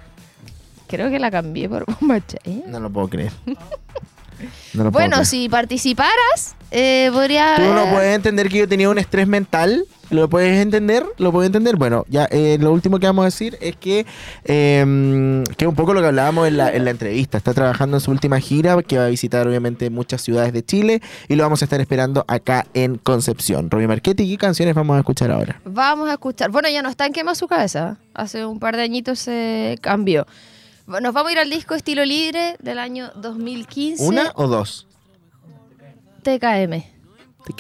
Creo 0.88 1.10
que 1.10 1.20
la 1.20 1.32
cambié 1.32 1.68
por 1.68 1.86
Bomba 1.86 2.26
Chaya. 2.26 2.68
No 2.68 2.80
lo 2.80 2.90
puedo 2.92 3.08
creer. 3.10 3.32
No 4.74 4.92
Bueno, 4.92 5.16
creer. 5.18 5.26
si 5.26 5.50
participaras, 5.50 6.56
eh, 6.72 7.10
podría... 7.14 7.56
Tú 7.56 7.74
no 7.74 7.90
puedes 7.92 8.16
entender 8.16 8.50
que 8.50 8.60
yo 8.60 8.68
tenía 8.68 8.90
un 8.90 8.98
estrés 8.98 9.28
mental. 9.28 9.86
¿Lo 10.12 10.30
puedes 10.30 10.62
entender? 10.62 11.04
¿Lo 11.18 11.32
puedes 11.32 11.48
entender? 11.48 11.78
Bueno, 11.78 12.06
ya 12.08 12.26
eh, 12.26 12.58
lo 12.60 12.72
último 12.72 13.00
que 13.00 13.08
vamos 13.08 13.24
a 13.24 13.26
decir 13.26 13.58
es 13.60 13.76
que, 13.76 14.06
eh, 14.44 15.44
que 15.58 15.66
un 15.66 15.76
poco 15.76 15.96
lo 15.96 16.02
que 16.02 16.08
hablábamos 16.08 16.48
en 16.48 16.58
la, 16.58 16.72
en 16.72 16.86
la 16.86 16.92
entrevista. 16.92 17.38
Está 17.40 17.54
trabajando 17.56 17.98
en 17.98 18.02
su 18.02 18.12
última 18.12 18.40
gira, 18.40 18.82
que 18.84 19.00
va 19.00 19.06
a 19.06 19.10
visitar 19.10 19.48
obviamente 19.48 19.90
muchas 19.90 20.22
ciudades 20.22 20.54
de 20.54 20.64
Chile 20.64 21.02
y 21.28 21.36
lo 21.36 21.44
vamos 21.44 21.64
a 21.64 21.66
estar 21.66 21.82
esperando 21.82 22.24
acá 22.28 22.68
en 22.76 22.98
Concepción. 22.98 23.72
Robbie 23.72 23.88
Marchetti, 23.88 24.30
¿qué 24.30 24.38
canciones 24.38 24.76
vamos 24.76 24.96
a 24.96 25.00
escuchar 25.00 25.32
ahora? 25.32 25.60
Vamos 25.66 26.08
a 26.10 26.14
escuchar. 26.14 26.52
Bueno, 26.52 26.70
ya 26.70 26.84
no 26.84 26.90
está 26.90 27.08
en 27.08 27.14
quema 27.14 27.34
su 27.34 27.48
cabeza. 27.48 27.98
Hace 28.14 28.46
un 28.46 28.60
par 28.60 28.76
de 28.76 28.84
añitos 28.84 29.18
se 29.18 29.78
cambió. 29.82 30.28
Bueno, 30.86 31.08
Nos 31.08 31.14
vamos 31.14 31.30
a 31.30 31.34
ir 31.34 31.40
al 31.40 31.50
disco 31.50 31.74
Estilo 31.76 32.06
Libre 32.06 32.58
del 32.60 32.80
año 32.80 33.12
2015. 33.16 34.04
¿Una 34.06 34.32
o 34.36 34.48
dos? 34.48 34.88
TKM. 36.24 36.84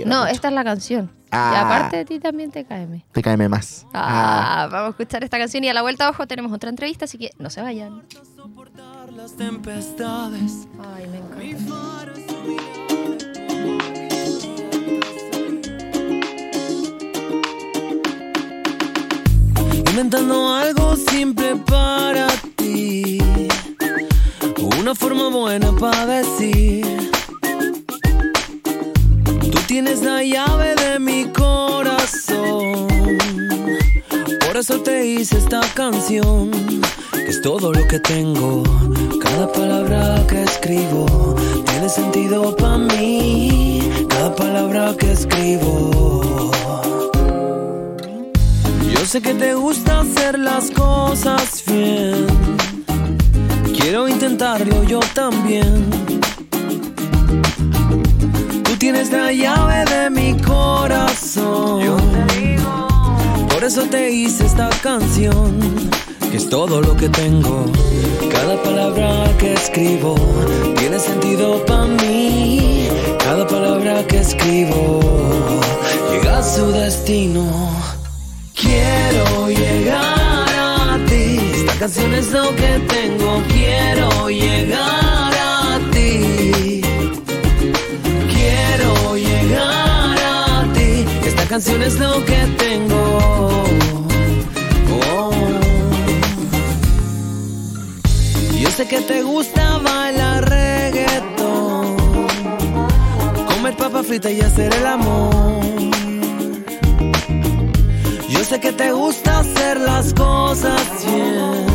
No, 0.05 0.21
mucho. 0.21 0.27
esta 0.27 0.47
es 0.47 0.53
la 0.53 0.63
canción. 0.63 1.11
Y 1.25 1.27
Ah. 1.31 1.61
aparte 1.65 1.97
de 1.97 2.05
ti 2.05 2.19
también 2.19 2.51
TKM. 2.51 3.03
Caeme 3.21 3.49
más. 3.49 3.85
Ah, 3.93 4.67
vamos 4.71 4.87
a 4.87 4.89
escuchar 4.91 5.23
esta 5.23 5.37
canción 5.37 5.63
y 5.63 5.69
a 5.69 5.73
la 5.73 5.81
vuelta 5.81 6.05
abajo 6.05 6.27
tenemos 6.27 6.51
otra 6.53 6.69
entrevista, 6.69 7.05
así 7.05 7.17
que 7.17 7.31
no 7.39 7.49
se 7.49 7.61
vayan. 7.61 8.03
las 9.15 9.35
tempestades. 9.37 10.67
Ay, 10.93 11.07
me 11.07 11.17
encanta. 11.17 12.75
Inventando 19.89 20.53
algo 20.53 20.95
simple 20.95 21.55
para 21.67 22.27
Una 24.79 24.93
forma 24.93 25.29
buena 25.29 25.71
para 25.71 26.05
decir. 26.05 26.85
Tú 29.51 29.59
tienes 29.65 30.01
la 30.01 30.21
llave 30.23 30.75
de 30.75 30.99
mi 30.99 31.25
corazón. 31.25 32.87
Por 34.45 34.57
eso 34.57 34.79
te 34.81 35.05
hice 35.07 35.37
esta 35.37 35.61
canción. 35.73 36.51
Que 37.11 37.29
es 37.29 37.41
todo 37.41 37.71
lo 37.71 37.87
que 37.87 37.99
tengo. 37.99 38.63
Cada 39.21 39.51
palabra 39.51 40.25
que 40.27 40.43
escribo 40.43 41.35
tiene 41.65 41.89
sentido 41.89 42.55
para 42.55 42.77
mí. 42.77 43.89
Cada 44.09 44.35
palabra 44.35 44.95
que 44.99 45.11
escribo. 45.13 46.51
Yo 48.93 49.05
sé 49.05 49.21
que 49.21 49.33
te 49.33 49.55
gusta 49.55 50.01
hacer 50.01 50.37
las 50.37 50.69
cosas 50.71 51.63
bien. 51.65 52.54
Quiero 53.77 54.07
intentarlo 54.07 54.83
yo 54.83 54.99
también. 55.13 55.89
Tú 58.63 58.75
tienes 58.77 59.11
la 59.11 59.31
llave 59.31 59.85
de 59.85 60.09
mi 60.09 60.41
corazón. 60.41 61.81
Por 63.49 63.63
eso 63.63 63.83
te 63.83 64.11
hice 64.11 64.45
esta 64.45 64.69
canción, 64.81 65.59
que 66.31 66.37
es 66.37 66.49
todo 66.49 66.81
lo 66.81 66.95
que 66.95 67.09
tengo. 67.09 67.65
Cada 68.31 68.61
palabra 68.63 69.25
que 69.37 69.53
escribo 69.53 70.15
tiene 70.77 70.97
sentido 70.99 71.63
para 71.65 71.85
mí. 71.85 72.87
Cada 73.19 73.45
palabra 73.45 74.05
que 74.07 74.19
escribo 74.19 74.99
llega 76.11 76.39
a 76.39 76.43
su 76.43 76.71
destino. 76.71 77.45
Quiero 78.53 79.49
llegar 79.49 80.14
canción 81.79 82.13
es 82.13 82.31
lo 82.31 82.55
que 82.55 82.79
tengo. 82.87 83.41
Quiero 83.49 84.29
llegar 84.29 85.33
a 85.33 85.79
ti. 85.91 86.81
Quiero 88.33 89.15
llegar 89.15 90.17
a 90.17 90.73
ti. 90.73 91.05
Esta 91.25 91.45
canción 91.45 91.81
es 91.81 91.99
lo 91.99 92.23
que 92.25 92.45
tengo. 92.57 93.63
Oh. 94.91 95.31
Yo 98.59 98.69
sé 98.71 98.87
que 98.87 99.01
te 99.01 99.21
gusta 99.23 99.77
bailar 99.79 100.49
reggaetón, 100.49 101.95
comer 103.47 103.75
papa 103.77 104.03
frita 104.03 104.31
y 104.31 104.41
hacer 104.41 104.73
el 104.73 104.85
amor. 104.85 105.74
Que 108.61 108.71
te 108.71 108.91
gusta 108.93 109.39
hacer 109.39 109.81
las 109.81 110.13
cosas 110.13 110.81
bien. 111.05 111.65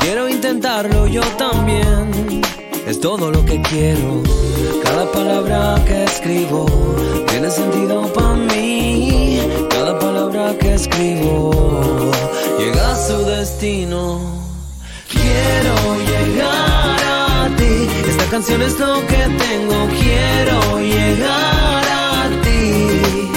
Quiero 0.00 0.28
intentarlo 0.30 1.06
yo 1.06 1.20
también. 1.36 2.42
Es 2.86 2.98
todo 3.00 3.30
lo 3.30 3.44
que 3.44 3.60
quiero. 3.60 4.22
Cada 4.82 5.12
palabra 5.12 5.84
que 5.86 6.04
escribo 6.04 6.66
tiene 7.28 7.50
sentido 7.50 8.10
para 8.14 8.32
mí. 8.32 9.40
Cada 9.68 9.98
palabra 9.98 10.56
que 10.58 10.74
escribo 10.74 12.10
llega 12.58 12.92
a 12.92 12.96
su 12.96 13.18
destino. 13.26 14.18
Quiero 15.08 15.76
llegar 16.10 16.98
a 17.04 17.50
ti. 17.56 17.88
Esta 18.08 18.24
canción 18.30 18.62
es 18.62 18.78
lo 18.80 19.06
que 19.06 19.22
tengo. 19.44 19.86
Quiero 20.00 20.80
llegar 20.80 21.84
a 21.84 22.30
ti. 22.42 23.35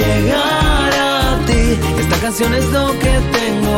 Llegar 0.00 0.92
a 0.94 1.38
ti. 1.46 1.62
Esta 2.00 2.16
canción 2.24 2.54
es 2.54 2.66
lo 2.70 2.86
que 3.02 3.14
tengo. 3.36 3.76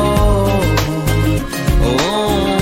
Oh. 1.85 2.57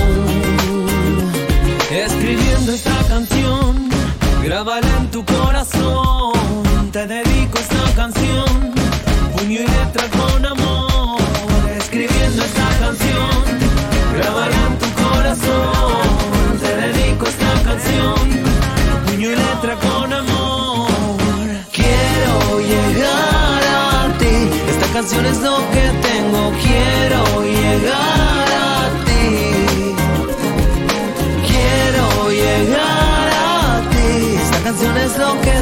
Escribiendo 1.91 2.71
esta 2.73 2.97
canción, 3.07 3.89
grábala 4.43 4.91
en 4.99 5.11
tu 5.11 5.23
corazón. 5.25 6.33
Te 6.91 7.05
dedico 7.05 7.59
esta 7.59 7.83
canción, 7.95 8.73
puño 9.37 9.59
y 9.61 9.67
letra 9.75 10.05
con 10.17 10.45
amor. 10.45 11.21
Escribiendo 11.77 12.43
esta 12.43 12.67
canción, 12.79 13.29
grábala 14.17 14.59
en 14.69 14.75
tu 14.79 14.89
corazón. 15.03 16.59
Te 16.63 16.71
dedico 16.83 17.25
esta 17.27 17.53
canción, 17.63 18.15
canción 25.01 25.25
es 25.25 25.41
lo 25.41 25.57
que 25.71 25.85
tengo. 26.07 26.51
Quiero 26.61 27.23
llegar 27.41 28.47
a 28.53 28.89
ti. 29.07 29.95
Quiero 31.49 32.29
llegar 32.29 33.29
a 33.29 33.89
ti. 33.89 34.35
Esta 34.43 34.59
canción 34.63 34.97
es 34.97 35.17
lo 35.17 35.41
que 35.41 35.60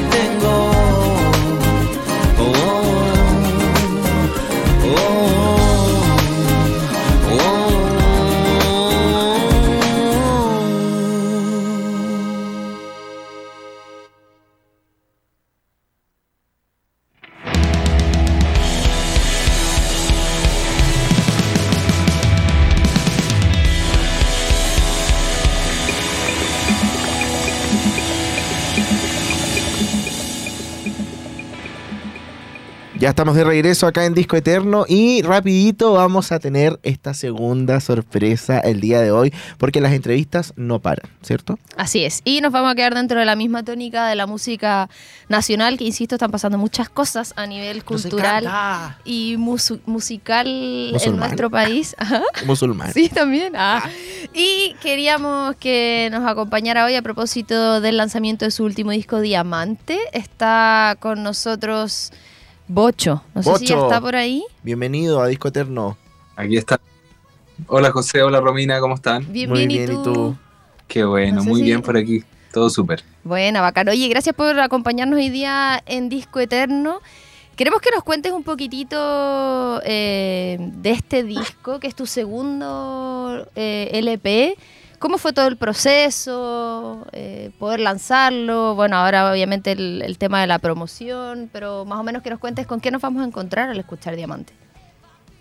estamos 33.19 33.35
de 33.35 33.43
regreso 33.43 33.85
acá 33.85 34.05
en 34.05 34.13
Disco 34.13 34.37
Eterno 34.37 34.85
y 34.87 35.23
rapidito 35.23 35.91
vamos 35.91 36.31
a 36.31 36.39
tener 36.39 36.79
esta 36.83 37.13
segunda 37.13 37.81
sorpresa 37.81 38.61
el 38.61 38.79
día 38.79 39.01
de 39.01 39.11
hoy 39.11 39.33
porque 39.57 39.81
las 39.81 39.91
entrevistas 39.91 40.53
no 40.55 40.79
paran, 40.79 41.11
¿cierto? 41.21 41.59
Así 41.75 42.05
es. 42.05 42.21
Y 42.23 42.39
nos 42.39 42.53
vamos 42.53 42.71
a 42.71 42.75
quedar 42.75 42.95
dentro 42.95 43.19
de 43.19 43.25
la 43.25 43.35
misma 43.35 43.65
tónica 43.65 44.07
de 44.07 44.15
la 44.15 44.25
música 44.25 44.89
nacional, 45.27 45.77
que 45.77 45.83
insisto, 45.83 46.15
están 46.15 46.31
pasando 46.31 46.57
muchas 46.57 46.87
cosas 46.87 47.33
a 47.35 47.45
nivel 47.45 47.83
cultural 47.83 48.47
y 49.03 49.35
musical 49.35 50.47
en 50.47 51.17
nuestro 51.17 51.49
país. 51.49 51.95
Ajá. 51.99 52.21
Musulmán. 52.45 52.93
Sí, 52.93 53.09
también. 53.09 53.51
Ah. 53.57 53.83
Y 54.33 54.75
queríamos 54.81 55.57
que 55.57 56.07
nos 56.09 56.25
acompañara 56.25 56.85
hoy 56.85 56.95
a 56.95 57.01
propósito 57.01 57.81
del 57.81 57.97
lanzamiento 57.97 58.45
de 58.45 58.51
su 58.51 58.63
último 58.63 58.91
disco 58.91 59.19
Diamante. 59.19 59.99
Está 60.13 60.95
con 61.01 61.21
nosotros 61.21 62.13
Bocho. 62.73 63.23
No 63.33 63.41
sé 63.41 63.55
si 63.57 63.65
ya 63.65 63.77
está 63.79 63.99
por 63.99 64.15
ahí. 64.15 64.43
Bienvenido 64.61 65.21
a 65.21 65.27
Disco 65.27 65.47
Eterno. 65.47 65.97
Aquí 66.35 66.55
está. 66.55 66.79
Hola 67.67 67.89
José, 67.91 68.21
hola 68.21 68.39
Romina, 68.39 68.79
¿cómo 68.79 68.93
están? 68.93 69.25
Bien, 69.33 69.49
Muy 69.49 69.65
bien, 69.65 69.87
bien, 69.87 69.89
¿y 69.89 69.93
¿y 69.93 69.95
tú? 69.95 70.13
tú? 70.13 70.37
Qué 70.87 71.03
bueno, 71.03 71.37
No 71.37 71.41
sé 71.43 71.49
muy 71.49 71.59
si- 71.61 71.65
bien 71.65 71.81
por 71.81 71.97
aquí, 71.97 72.23
todo 72.53 72.69
súper. 72.69 73.03
Buena, 73.23 73.59
bacán. 73.61 73.89
Oye, 73.89 74.07
gracias 74.07 74.35
por 74.35 74.57
acompañarnos 74.59 75.17
hoy 75.17 75.29
día 75.29 75.81
en 75.87 76.09
Disco 76.09 76.39
Eterno. 76.39 77.01
Queremos 77.55 77.81
que 77.81 77.89
nos 77.91 78.03
cuentes 78.03 78.31
un 78.31 78.43
poquitito 78.43 79.81
eh, 79.83 80.57
de 80.59 80.91
este 80.91 81.23
disco, 81.23 81.79
que 81.79 81.87
es 81.87 81.95
tu 81.95 82.05
segundo 82.05 83.47
eh, 83.55 83.89
LP. 83.93 84.55
¿Cómo 84.99 85.17
fue 85.17 85.33
todo 85.33 85.47
el 85.47 85.57
proceso? 85.57 87.07
Eh, 87.13 87.51
poder 87.57 87.79
lanzarlo. 87.79 88.75
Bueno, 88.75 88.97
ahora 88.97 89.31
obviamente 89.31 89.71
el, 89.71 90.01
el 90.05 90.17
tema 90.17 90.41
de 90.41 90.47
la 90.47 90.59
promoción, 90.59 91.49
pero 91.51 91.85
más 91.85 91.99
o 91.99 92.03
menos 92.03 92.21
que 92.21 92.29
nos 92.29 92.39
cuentes 92.39 92.67
con 92.67 92.81
qué 92.81 92.91
nos 92.91 93.01
vamos 93.01 93.23
a 93.23 93.25
encontrar 93.25 93.69
al 93.69 93.79
escuchar 93.79 94.15
Diamante. 94.15 94.53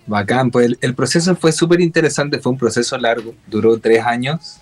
Bacán, 0.07 0.51
pues 0.51 0.67
el, 0.67 0.79
el 0.81 0.95
proceso 0.95 1.37
fue 1.37 1.53
súper 1.53 1.81
interesante, 1.81 2.39
fue 2.39 2.53
un 2.53 2.59
proceso 2.59 2.97
largo, 2.97 3.35
duró 3.47 3.79
tres 3.79 4.03
años. 4.05 4.61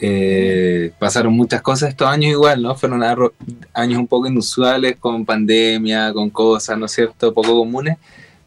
Eh, 0.00 0.92
pasaron 0.98 1.32
muchas 1.34 1.62
cosas 1.62 1.90
estos 1.90 2.08
años 2.08 2.32
igual, 2.32 2.60
¿no? 2.60 2.74
Fueron 2.74 3.02
años 3.02 3.98
un 3.98 4.08
poco 4.08 4.26
inusuales, 4.26 4.96
con 4.98 5.24
pandemia, 5.24 6.12
con 6.12 6.30
cosas, 6.30 6.76
¿no 6.76 6.86
es 6.86 6.92
cierto?, 6.92 7.32
poco 7.32 7.56
comunes, 7.56 7.98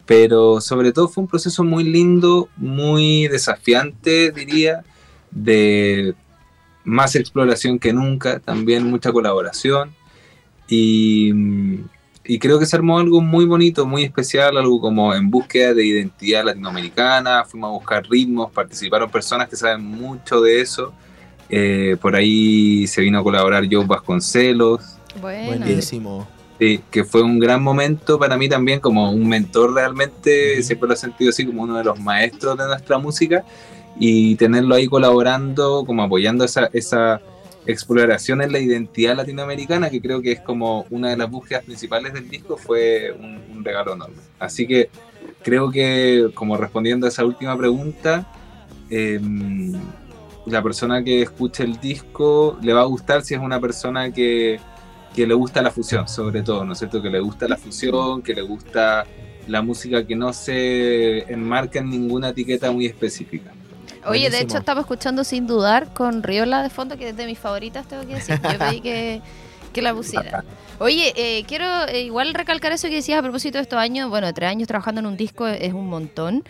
pero 0.05 0.59
sobre 0.59 0.91
todo 0.91 1.07
fue 1.07 1.21
un 1.23 1.29
proceso 1.29 1.63
muy 1.63 1.85
lindo, 1.85 2.49
muy 2.57 3.29
desafiante, 3.29 4.31
diría, 4.31 4.83
de 5.43 6.15
más 6.83 7.15
exploración 7.15 7.79
que 7.79 7.93
nunca, 7.93 8.39
también 8.39 8.89
mucha 8.89 9.11
colaboración, 9.11 9.93
y, 10.67 11.31
y 12.25 12.39
creo 12.39 12.59
que 12.59 12.65
se 12.65 12.75
armó 12.75 12.97
algo 12.99 13.21
muy 13.21 13.45
bonito, 13.45 13.85
muy 13.85 14.03
especial, 14.03 14.57
algo 14.57 14.81
como 14.81 15.13
en 15.13 15.29
búsqueda 15.29 15.73
de 15.73 15.85
identidad 15.85 16.43
latinoamericana, 16.45 17.43
fuimos 17.45 17.69
a 17.69 17.73
buscar 17.73 18.03
ritmos, 18.09 18.51
participaron 18.51 19.09
personas 19.09 19.47
que 19.47 19.55
saben 19.55 19.83
mucho 19.85 20.41
de 20.41 20.61
eso, 20.61 20.93
eh, 21.49 21.95
por 22.01 22.15
ahí 22.15 22.87
se 22.87 23.01
vino 23.01 23.19
a 23.19 23.23
colaborar 23.23 23.65
Joe 23.69 23.85
Vasconcelos, 23.85 24.97
Bueno, 25.21 25.65
Buenísimo. 25.65 26.27
sí, 26.59 26.81
que 26.91 27.03
fue 27.03 27.21
un 27.21 27.39
gran 27.39 27.61
momento 27.61 28.17
para 28.17 28.37
mí 28.37 28.49
también 28.49 28.79
como 28.79 29.11
un 29.11 29.27
mentor 29.27 29.73
realmente, 29.73 30.61
siempre 30.63 30.87
lo 30.87 30.93
he 30.93 30.97
sentido 30.97 31.29
así 31.29 31.45
como 31.45 31.63
uno 31.63 31.77
de 31.77 31.83
los 31.83 31.99
maestros 31.99 32.57
de 32.57 32.65
nuestra 32.65 32.97
música 32.97 33.43
y 33.99 34.35
tenerlo 34.35 34.75
ahí 34.75 34.87
colaborando, 34.87 35.83
como 35.85 36.03
apoyando 36.03 36.45
esa, 36.45 36.69
esa 36.73 37.21
exploración 37.67 38.41
en 38.41 38.51
la 38.51 38.59
identidad 38.59 39.15
latinoamericana, 39.15 39.89
que 39.89 40.01
creo 40.01 40.21
que 40.21 40.31
es 40.33 40.39
como 40.39 40.85
una 40.89 41.09
de 41.09 41.17
las 41.17 41.29
búsquedas 41.29 41.63
principales 41.63 42.13
del 42.13 42.29
disco, 42.29 42.57
fue 42.57 43.11
un, 43.11 43.37
regalo 43.63 43.93
enorme. 43.95 44.15
Así 44.39 44.65
que 44.65 44.89
creo 45.43 45.69
que 45.69 46.29
como 46.33 46.55
respondiendo 46.55 47.05
a 47.05 47.09
esa 47.09 47.25
última 47.25 47.57
pregunta, 47.57 48.31
em, 48.89 49.73
la 50.45 50.63
persona 50.63 51.03
que 51.03 51.23
escuche 51.23 51.63
el 51.63 51.77
disco 51.81 52.57
le 52.61 52.71
va 52.71 52.81
a 52.81 52.85
gustar 52.85 53.23
si 53.23 53.33
es 53.33 53.41
una 53.41 53.59
persona 53.59 54.13
que, 54.13 54.59
que 55.13 55.27
le 55.27 55.33
gusta 55.33 55.61
la 55.61 55.71
fusión, 55.71 56.07
sobre 56.07 56.43
todo, 56.43 56.63
¿no 56.63 56.73
es 56.73 56.79
cierto? 56.79 57.01
Que 57.01 57.09
le 57.09 57.19
gusta 57.19 57.47
la 57.49 57.57
fusión, 57.57 58.21
que 58.21 58.33
le 58.33 58.41
gusta 58.41 59.05
la 59.47 59.61
música 59.61 60.05
que 60.05 60.15
no 60.15 60.31
se 60.31 61.31
enmarca 61.31 61.79
en 61.79 61.89
ninguna 61.89 62.29
etiqueta 62.29 62.71
muy 62.71 62.85
específica. 62.85 63.51
Oye, 64.07 64.29
de 64.29 64.41
hecho 64.41 64.57
estamos 64.57 64.83
escuchando 64.83 65.23
Sin 65.23 65.47
Dudar 65.47 65.93
con 65.93 66.23
Riola 66.23 66.63
de 66.63 66.69
fondo, 66.69 66.97
que 66.97 67.09
es 67.09 67.17
de 67.17 67.25
mis 67.25 67.37
favoritas, 67.37 67.87
tengo 67.87 68.05
que 68.05 68.15
decir. 68.15 68.39
Yo 68.41 68.57
pedí 68.57 68.81
que, 68.81 69.21
que 69.73 69.81
la 69.81 69.93
pusiera. 69.93 70.43
Oye, 70.79 71.13
eh, 71.15 71.43
quiero 71.47 71.65
eh, 71.87 72.01
igual 72.01 72.33
recalcar 72.33 72.71
eso 72.71 72.87
que 72.87 72.95
decías 72.95 73.19
a 73.19 73.21
propósito 73.21 73.57
de 73.57 73.63
estos 73.63 73.79
años. 73.79 74.09
Bueno, 74.09 74.33
tres 74.33 74.49
años 74.49 74.67
trabajando 74.67 74.99
en 74.99 75.07
un 75.07 75.17
disco 75.17 75.47
es 75.47 75.73
un 75.73 75.87
montón. 75.87 76.43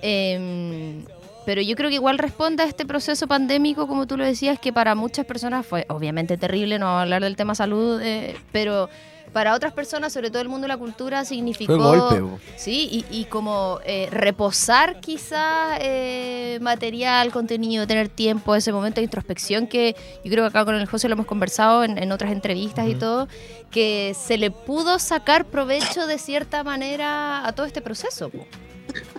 Em, 0.00 1.04
pero 1.44 1.60
yo 1.60 1.74
creo 1.76 1.90
que 1.90 1.96
igual 1.96 2.18
responde 2.18 2.62
a 2.62 2.66
este 2.66 2.86
proceso 2.86 3.26
pandémico, 3.26 3.88
como 3.88 4.06
tú 4.06 4.16
lo 4.16 4.24
decías, 4.24 4.58
que 4.58 4.72
para 4.72 4.94
muchas 4.94 5.26
personas 5.26 5.66
fue 5.66 5.86
obviamente 5.88 6.36
terrible, 6.36 6.78
no 6.78 7.00
hablar 7.00 7.22
del 7.22 7.36
tema 7.36 7.54
salud, 7.54 8.00
eh, 8.00 8.36
pero 8.52 8.88
para 9.32 9.54
otras 9.54 9.72
personas, 9.72 10.12
sobre 10.12 10.30
todo 10.30 10.42
el 10.42 10.48
mundo 10.48 10.64
de 10.64 10.68
la 10.68 10.76
cultura, 10.76 11.24
significó... 11.24 11.76
Fue 11.76 11.98
golpe. 11.98 12.44
Sí, 12.56 12.88
y, 12.90 13.20
y 13.20 13.24
como 13.24 13.80
eh, 13.84 14.08
reposar 14.10 15.00
quizás 15.00 15.78
eh, 15.80 16.58
material, 16.60 17.32
contenido, 17.32 17.86
tener 17.86 18.08
tiempo, 18.08 18.54
ese 18.54 18.72
momento 18.72 19.00
de 19.00 19.04
introspección 19.04 19.66
que 19.66 19.96
yo 20.24 20.30
creo 20.30 20.44
que 20.44 20.48
acá 20.48 20.64
con 20.64 20.74
el 20.74 20.86
José 20.86 21.08
lo 21.08 21.14
hemos 21.14 21.26
conversado 21.26 21.84
en, 21.84 21.98
en 21.98 22.12
otras 22.12 22.32
entrevistas 22.32 22.88
y 22.88 22.94
todo, 22.94 23.28
que 23.70 24.14
se 24.18 24.36
le 24.38 24.50
pudo 24.50 24.98
sacar 24.98 25.46
provecho 25.46 26.06
de 26.06 26.18
cierta 26.18 26.62
manera 26.62 27.46
a 27.46 27.52
todo 27.52 27.66
este 27.66 27.80
proceso. 27.80 28.28
po. 28.28 28.46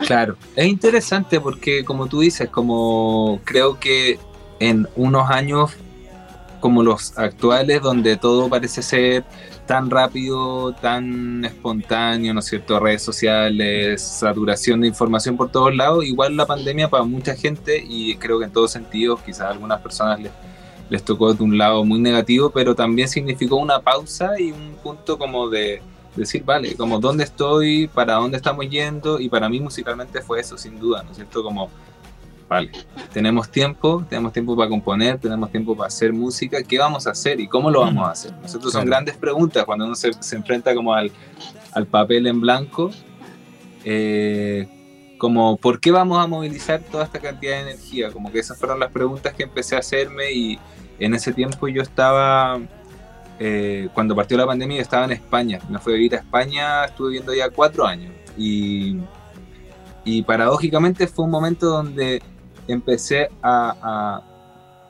Claro, 0.06 0.38
es 0.56 0.68
interesante 0.68 1.40
porque 1.40 1.84
como 1.84 2.08
tú 2.08 2.20
dices, 2.20 2.50
como 2.50 3.40
creo 3.44 3.80
que 3.80 4.20
en 4.60 4.88
unos 4.96 5.30
años 5.30 5.72
como 6.60 6.82
los 6.82 7.18
actuales, 7.18 7.82
donde 7.82 8.16
todo 8.16 8.48
parece 8.48 8.82
ser 8.82 9.26
tan 9.66 9.90
rápido, 9.90 10.74
tan 10.74 11.46
espontáneo, 11.46 12.34
¿no 12.34 12.40
es 12.42 12.46
cierto? 12.46 12.80
Redes 12.80 13.02
sociales, 13.02 14.02
saturación 14.02 14.82
de 14.82 14.88
información 14.88 15.38
por 15.38 15.52
todos 15.52 15.76
lados, 15.76 16.06
igual 16.06 16.36
la 16.36 16.46
pandemia 16.46 16.90
para 16.90 17.04
mucha 17.04 17.36
gente 17.36 17.84
y 17.88 18.16
creo 18.16 18.40
que 18.40 18.46
en 18.46 18.52
todos 18.52 18.72
sentidos, 18.72 19.22
quizás 19.22 19.42
a 19.42 19.50
algunas 19.50 19.82
personas 19.82 20.20
les, 20.20 20.32
les 20.90 21.04
tocó 21.04 21.34
de 21.34 21.44
un 21.44 21.58
lado 21.58 21.84
muy 21.86 22.00
negativo, 22.00 22.50
pero 22.50 22.76
también 22.76 23.08
significó 23.08 23.56
una 23.58 23.80
pausa 23.80 24.40
y 24.40 24.52
un 24.52 24.76
punto 24.84 25.18
como 25.18 25.50
de 25.50 25.82
decir, 26.16 26.44
vale, 26.44 26.76
como 26.76 27.00
dónde 27.00 27.24
estoy, 27.24 27.88
para 27.88 28.16
dónde 28.16 28.38
estamos 28.38 28.70
yendo, 28.70 29.20
y 29.20 29.30
para 29.30 29.50
mí 29.50 29.60
musicalmente 29.60 30.22
fue 30.22 30.40
eso, 30.40 30.58
sin 30.58 30.80
duda, 30.80 31.04
¿no 31.04 31.12
es 31.12 31.18
cierto? 31.18 31.44
Como, 31.44 31.70
vale, 32.50 32.72
tenemos 33.14 33.50
tiempo, 33.50 34.06
tenemos 34.10 34.34
tiempo 34.34 34.56
para 34.56 34.70
componer, 34.70 35.18
tenemos 35.20 35.50
tiempo 35.52 35.76
para 35.76 35.88
hacer 35.88 36.14
música, 36.14 36.62
¿qué 36.64 36.78
vamos 36.78 37.08
a 37.08 37.12
hacer 37.12 37.40
y 37.40 37.48
cómo 37.48 37.72
lo 37.72 37.82
vamos 37.82 38.08
a 38.08 38.12
hacer? 38.12 38.34
Nosotros 38.42 38.72
son 38.72 38.82
Claro. 38.84 38.90
grandes 38.92 39.18
preguntas 39.18 39.66
cuando 39.66 39.86
uno 39.86 39.96
se, 39.96 40.12
se 40.20 40.36
enfrenta 40.36 40.76
como 40.76 40.94
al, 40.94 41.12
al 41.72 41.88
papel 41.88 42.28
en 42.28 42.42
blanco, 42.42 42.92
eh, 43.86 44.68
como, 45.18 45.58
¿por 45.58 45.80
qué 45.80 45.92
vamos 45.92 46.24
a 46.24 46.28
movilizar 46.28 46.82
toda 46.82 47.06
esta 47.06 47.20
cantidad 47.20 47.54
de 47.54 47.62
energía? 47.72 48.12
Como 48.12 48.32
que 48.32 48.40
esas 48.40 48.58
fueron 48.60 48.80
las 48.80 48.92
preguntas 48.92 49.34
que 49.34 49.44
empecé 49.44 49.76
a 49.76 49.80
hacerme 49.80 50.32
y 50.34 50.60
en 51.00 51.14
ese 51.14 51.32
tiempo 51.34 51.68
yo 51.68 51.82
estaba 51.82 52.60
eh, 53.40 53.90
cuando 53.94 54.16
partió 54.16 54.38
la 54.38 54.46
pandemia 54.46 54.78
yo 54.78 54.82
estaba 54.84 55.06
en 55.06 55.12
España, 55.12 55.60
me 55.70 55.80
fui 55.80 55.94
a 55.94 55.96
vivir 55.96 56.16
a 56.16 56.20
España, 56.20 56.86
estuve 56.86 57.10
viviendo 57.10 57.34
ya 57.34 57.50
cuatro 57.50 57.86
años 57.86 58.12
y, 58.38 58.98
y 60.06 60.22
paradójicamente 60.24 61.08
fue 61.08 61.26
un 61.26 61.32
momento 61.32 61.68
donde 61.68 62.22
empecé 62.68 63.30
a, 63.42 63.76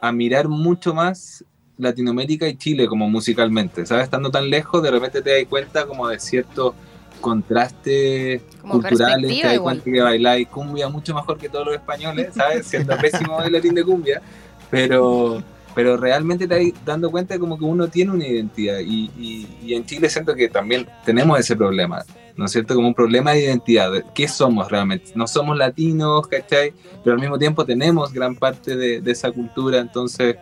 a, 0.02 0.08
a 0.08 0.12
mirar 0.12 0.48
mucho 0.48 0.94
más 0.94 1.44
Latinoamérica 1.78 2.48
y 2.48 2.56
Chile 2.56 2.88
como 2.88 3.10
musicalmente, 3.10 3.86
¿sabes? 3.86 4.04
Estando 4.06 4.30
tan 4.30 4.50
lejos, 4.50 4.82
de 4.84 4.92
repente 4.92 5.22
te 5.22 5.34
das 5.40 5.50
cuenta 5.50 5.86
como 5.88 6.08
de 6.08 6.20
ciertos 6.20 6.74
contrastes 7.22 8.42
Como 8.62 8.74
culturales, 8.76 9.22
te 9.42 9.48
das 9.48 9.60
cuenta 9.64 9.84
que 9.92 10.02
bailáis 10.02 10.48
cumbia 10.50 10.90
mucho 10.90 11.16
mejor 11.16 11.38
que 11.38 11.50
todos 11.50 11.66
los 11.66 11.76
españoles, 11.76 12.30
¿sabes? 12.36 12.68
Siendo 12.68 12.96
pésimo 12.98 13.38
bailarín 13.38 13.74
de 13.74 13.84
cumbia, 13.84 14.22
pero 14.70 15.42
pero 15.76 15.98
realmente 15.98 16.48
te 16.48 16.56
vas 16.72 16.86
dando 16.86 17.10
cuenta 17.10 17.40
como 17.40 17.58
que 17.58 17.66
uno 17.66 17.88
tiene 17.88 18.12
una 18.12 18.28
identidad 18.28 18.78
y, 18.80 19.10
y- 19.18 19.48
y 19.64 19.74
en 19.74 19.84
Chile 19.84 20.08
siento 20.08 20.36
que 20.36 20.48
también 20.48 20.88
tenemos 21.04 21.40
ese 21.40 21.56
problema, 21.56 22.04
¿no 22.36 22.46
es 22.46 22.52
cierto? 22.52 22.76
Como 22.76 22.88
un 22.88 22.94
problema 22.94 23.32
de 23.32 23.44
identidad, 23.44 23.92
de 23.92 24.04
¿qué 24.14 24.28
somos 24.28 24.72
realmente? 24.72 25.12
No 25.16 25.28
somos 25.28 25.58
latinos, 25.58 26.28
¿cachai? 26.28 26.74
Pero 27.04 27.16
al 27.16 27.22
mismo 27.22 27.38
tiempo 27.38 27.66
tenemos 27.66 28.12
gran 28.12 28.36
parte 28.36 28.76
de, 28.76 29.12
esa 29.12 29.32
cultura, 29.32 29.80
entonces 29.80 30.38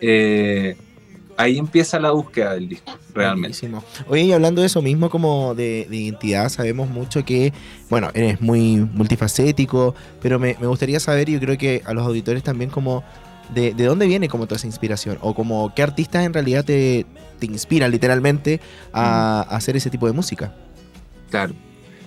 eh, 0.00 0.76
ahí 1.36 1.58
empieza 1.58 1.98
la 1.98 2.12
búsqueda 2.12 2.54
del 2.54 2.68
disco, 2.68 2.92
realmente. 3.14 3.68
Oye, 4.08 4.22
y 4.22 4.32
hablando 4.32 4.60
de 4.60 4.68
eso 4.68 4.80
mismo, 4.82 5.10
como 5.10 5.54
de, 5.54 5.86
de 5.90 5.96
identidad, 5.96 6.48
sabemos 6.48 6.88
mucho 6.88 7.24
que, 7.24 7.52
bueno, 7.90 8.10
eres 8.14 8.40
muy 8.40 8.76
multifacético, 8.76 9.94
pero 10.22 10.38
me, 10.38 10.56
me 10.60 10.66
gustaría 10.68 11.00
saber, 11.00 11.28
yo 11.28 11.40
creo 11.40 11.58
que 11.58 11.82
a 11.84 11.94
los 11.94 12.06
auditores 12.06 12.42
también, 12.44 12.70
como 12.70 13.02
de, 13.54 13.74
de 13.74 13.84
dónde 13.84 14.06
viene 14.06 14.28
como 14.28 14.46
toda 14.46 14.56
esa 14.56 14.66
inspiración, 14.66 15.18
o 15.20 15.34
como 15.34 15.74
qué 15.74 15.82
artistas 15.82 16.24
en 16.24 16.32
realidad 16.32 16.64
te, 16.64 17.06
te 17.40 17.46
inspiran 17.46 17.90
literalmente 17.90 18.60
a 18.92 19.40
hacer 19.50 19.76
ese 19.76 19.90
tipo 19.90 20.06
de 20.06 20.12
música. 20.12 20.54
Claro. 21.30 21.54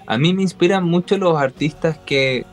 A 0.07 0.17
mí 0.17 0.33
me 0.33 0.41
inspiran 0.41 0.83
mucho 0.83 1.17
los 1.17 1.39
artistas 1.39 1.97
que, 2.05 2.45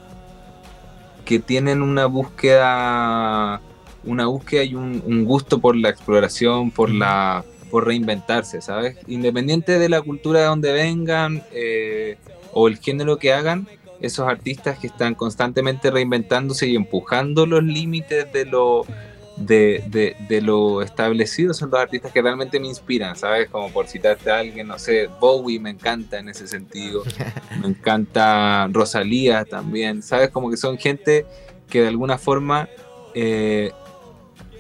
que 1.25 1.39
tienen 1.39 1.83
una 1.83 2.07
búsqueda, 2.07 3.61
una 4.05 4.27
búsqueda 4.27 4.65
y 4.65 4.75
un, 4.75 5.03
un 5.05 5.25
gusto 5.25 5.59
por 5.59 5.77
la 5.77 5.89
exploración, 5.89 6.71
por 6.71 6.91
la 6.91 7.45
por 7.71 7.87
reinventarse, 7.87 8.61
¿sabes? 8.61 8.97
Independiente 9.07 9.79
de 9.79 9.89
la 9.89 10.03
cultura 10.03 10.41
de 10.41 10.47
donde 10.47 10.73
vengan 10.73 11.43
eh, 11.53 12.17
o 12.53 12.69
el 12.69 12.79
género 12.79 13.19
que 13.19 13.33
hagan, 13.33 13.69
esos 14.01 14.29
artistas 14.29 14.79
que 14.79 14.87
están 14.87 15.15
constantemente 15.15 15.91
reinventándose 15.91 16.69
y 16.69 16.77
empujando 16.77 17.47
los 17.47 17.63
límites 17.63 18.33
de 18.33 18.45
lo 18.45 18.85
de, 19.41 19.85
de, 19.89 20.17
de 20.29 20.41
lo 20.41 20.83
establecido 20.83 21.55
son 21.55 21.71
los 21.71 21.81
artistas 21.81 22.13
que 22.13 22.21
realmente 22.23 22.59
me 22.59 22.67
inspiran, 22.67 23.17
¿sabes? 23.17 23.49
Como 23.49 23.71
por 23.71 23.87
citarte 23.87 24.31
a 24.31 24.39
alguien, 24.39 24.67
no 24.67 24.79
sé, 24.79 25.09
Bowie 25.21 25.61
me 25.61 25.71
encanta 25.71 26.19
en 26.19 26.29
ese 26.29 26.47
sentido, 26.49 27.03
me 27.61 27.69
encanta 27.69 28.69
Rosalía 28.73 29.45
también, 29.45 30.03
¿sabes? 30.03 30.31
Como 30.31 30.51
que 30.51 30.57
son 30.57 30.77
gente 30.79 31.25
que 31.69 31.83
de 31.83 31.89
alguna 31.89 32.19
forma 32.19 32.69
eh, 33.15 33.71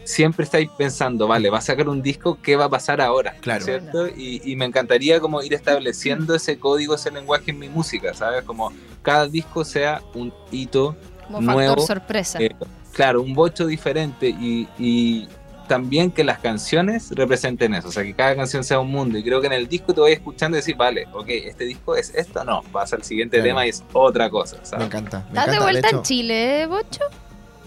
siempre 0.04 0.44
estáis 0.44 0.68
pensando, 0.76 1.26
vale, 1.26 1.50
va 1.50 1.58
a 1.58 1.62
sacar 1.62 1.88
un 1.88 2.00
disco, 2.00 2.38
¿qué 2.42 2.56
va 2.56 2.66
a 2.66 2.68
pasar 2.70 3.00
ahora? 3.00 3.34
Claro. 3.40 3.64
¿Cierto? 3.64 4.08
Y, 4.08 4.40
y 4.44 4.56
me 4.56 4.64
encantaría 4.64 5.20
como 5.20 5.42
ir 5.42 5.54
estableciendo 5.54 6.34
ese 6.34 6.58
código, 6.58 6.94
ese 6.94 7.10
lenguaje 7.10 7.50
en 7.50 7.58
mi 7.58 7.68
música, 7.68 8.14
¿sabes? 8.14 8.44
Como 8.44 8.72
cada 9.02 9.26
disco 9.26 9.64
sea 9.64 10.02
un 10.14 10.32
hito 10.50 10.96
Como 11.26 11.40
Nuevo, 11.40 11.70
factor 11.76 11.86
sorpresa. 11.86 12.38
eh, 12.40 12.50
claro, 12.98 13.22
un 13.22 13.32
bocho 13.32 13.64
diferente 13.68 14.28
y, 14.28 14.66
y 14.76 15.28
también 15.68 16.11
que 16.11 16.24
las 16.24 16.38
canciones 16.40 17.12
representen 17.14 17.72
eso, 17.74 17.88
o 17.88 17.92
sea, 17.92 18.02
que 18.02 18.12
cada 18.12 18.34
canción 18.34 18.64
sea 18.64 18.80
un 18.80 18.90
mundo. 18.90 19.16
Y 19.18 19.22
creo 19.22 19.40
que 19.40 19.46
en 19.46 19.52
el 19.52 19.68
disco 19.68 19.94
te 19.94 20.00
voy 20.00 20.11
escuchando 20.11 20.56
y 20.56 20.58
decir, 20.58 20.74
vale, 20.76 21.06
ok, 21.12 21.28
este 21.28 21.64
disco 21.64 21.94
es 21.94 22.12
esto, 22.12 22.42
no, 22.44 22.62
pasa 22.72 22.96
al 22.96 23.04
siguiente 23.04 23.37
Claro. 23.37 23.48
tema 23.50 23.66
y 23.66 23.68
es 23.68 23.84
otra 23.92 24.28
cosa, 24.28 24.56
Me 24.76 24.87
encanta. 24.87 25.24
Me 25.30 25.38
¿Estás 25.38 25.54
de 25.54 25.61
vuelta 25.61 25.88
en 25.90 26.02
Chile, 26.02 26.62
eh, 26.62 26.66
Bocho? 26.66 27.04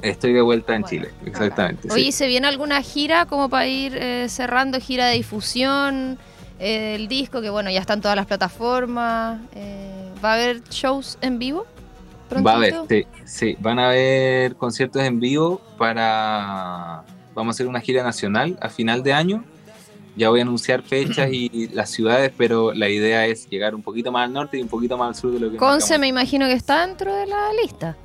Estoy 0.01 0.33
de 0.33 0.41
vuelta 0.41 0.75
en 0.75 0.81
Bueno, 0.81 0.89
Chile, 0.89 1.13
exactamente. 1.25 1.87
Oye, 1.93 2.01
sí. 2.01 2.07
¿y 2.09 2.11
¿se 2.11 2.27
viene 2.27 2.47
alguna 2.47 2.81
gira 2.81 3.25
como 3.25 3.47
para 3.47 3.67
ir 3.67 3.95
eh, 3.95 4.27
cerrando 4.27 4.81
gira 4.81 5.05
de 5.07 5.13
difusión 5.15 6.17
eh, 6.59 6.97
del 6.97 7.07
disco? 7.07 7.39
Que 7.41 7.49
bueno, 7.51 7.69
ya 7.69 7.79
están 7.79 8.01
todas 8.01 8.17
las 8.17 8.25
plataformas. 8.25 9.39
eh, 9.55 10.09
¿Va 10.21 10.31
a 10.31 10.33
haber 10.33 10.61
shows 10.69 11.17
en 11.21 11.39
vivo? 11.39 11.65
Va 12.45 12.53
a 12.53 12.55
haber, 12.55 12.75
sí, 12.87 13.05
sí, 13.25 13.57
van 13.59 13.79
a 13.79 13.89
haber 13.89 14.55
conciertos 14.55 15.01
en 15.03 15.19
vivo 15.19 15.61
para... 15.77 17.03
Vamos 17.33 17.53
a 17.53 17.55
hacer 17.55 17.67
una 17.67 17.79
gira 17.79 18.03
nacional 18.03 18.57
a 18.61 18.69
final 18.69 19.03
de 19.03 19.13
año. 19.13 19.43
Ya 20.17 20.29
voy 20.29 20.39
a 20.39 20.43
anunciar 20.43 20.81
fechas 20.81 21.29
y 21.31 21.69
las 21.73 21.89
ciudades, 21.89 22.31
pero 22.37 22.73
la 22.73 22.89
idea 22.89 23.25
es 23.25 23.49
llegar 23.49 23.73
un 23.75 23.81
poquito 23.81 24.11
más 24.11 24.25
al 24.25 24.33
norte 24.33 24.57
y 24.57 24.61
un 24.61 24.67
poquito 24.67 24.97
más 24.97 25.09
al 25.09 25.15
sur 25.15 25.31
de 25.33 25.39
lo 25.39 25.51
que 25.51 25.57
Conce 25.57 25.97
me 25.97 26.07
imagino 26.07 26.45
que 26.47 26.53
está 26.53 26.85
dentro 26.85 27.13
de 27.13 27.25
la 27.27 27.53
lista. 27.61 27.95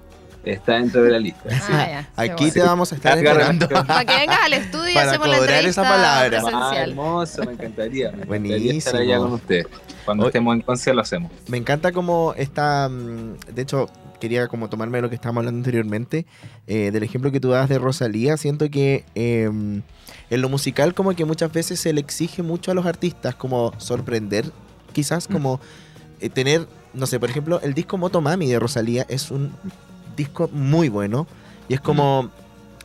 está 0.45 0.75
dentro 0.75 1.03
de 1.03 1.11
la 1.11 1.19
lista. 1.19 1.51
sí. 1.51 1.73
Ah, 1.73 1.87
ya, 1.89 2.11
Aquí 2.17 2.35
bueno. 2.45 2.53
te 2.53 2.61
vamos 2.63 2.93
a 2.93 2.95
estar 2.95 3.19
esperando. 3.19 3.69
Para 3.87 4.05
que 4.05 4.17
vengas 4.17 4.39
al 4.45 4.53
estudio 4.53 4.91
y 4.91 4.95
Para 4.95 5.11
hacemos 5.11 5.29
la 5.29 5.37
cobrar 5.39 5.55
entrevista 5.57 5.81
esa 5.83 5.91
palabra. 5.91 6.43
Ah, 6.53 6.77
hermoso, 6.79 7.45
me 7.45 7.53
encantaría. 7.55 8.11
Me 8.13 8.17
encantaría 8.19 8.27
Buenísimo. 8.29 8.79
estar 8.79 8.97
allá 9.01 9.19
con 9.19 9.33
ustedes. 9.33 9.67
Cuando 10.05 10.23
Hoy- 10.25 10.29
estemos 10.29 10.55
en 10.55 10.61
Conce 10.63 10.95
lo 10.95 11.01
hacemos. 11.03 11.33
Me 11.49 11.57
encanta 11.59 11.91
como 11.91 12.33
esta. 12.37 12.89
mm, 12.89 13.39
De 13.53 13.63
hecho, 13.63 13.89
quería 14.19 14.49
como 14.49 14.69
tomarme 14.69 15.01
lo 15.01 15.09
que 15.09 15.15
estábamos 15.15 15.41
hablando 15.41 15.59
anteriormente, 15.59 16.27
eh, 16.67 16.91
del 16.91 17.03
ejemplo 17.03 17.33
que 17.33 17.41
tú 17.41 17.51
das 17.51 17.69
de 17.69 17.79
Rosalía. 17.79 18.37
Siento 18.37 18.71
que 18.71 19.05
eh, 19.15 19.45
en 19.45 20.43
lo 20.43 20.49
musical, 20.49 20.95
como 20.95 21.15
que 21.15 21.25
muchas 21.25 21.53
veces 21.53 21.81
se 21.81 21.93
le 21.93 22.01
exige 22.01 22.43
mucho 22.43 22.71
a 22.71 22.75
los 22.75 22.87
artistas, 22.87 23.35
como 23.35 23.73
sorprender, 23.79 24.51
quizás, 24.93 25.29
como 25.29 25.61
eh, 26.21 26.29
tener, 26.29 26.67
no 26.95 27.07
sé, 27.07 27.21
por 27.21 27.31
ejemplo, 27.31 27.61
el 27.61 27.75
disco 27.75 27.99
Motomami 27.99 28.47
de 28.49 28.59
Rosalía 28.59 29.07
es 29.09 29.31
un 29.31 29.53
disco 30.17 30.49
muy 30.53 30.89
bueno 30.89 31.27
y 31.69 31.75
es 31.75 31.81
como. 31.81 32.31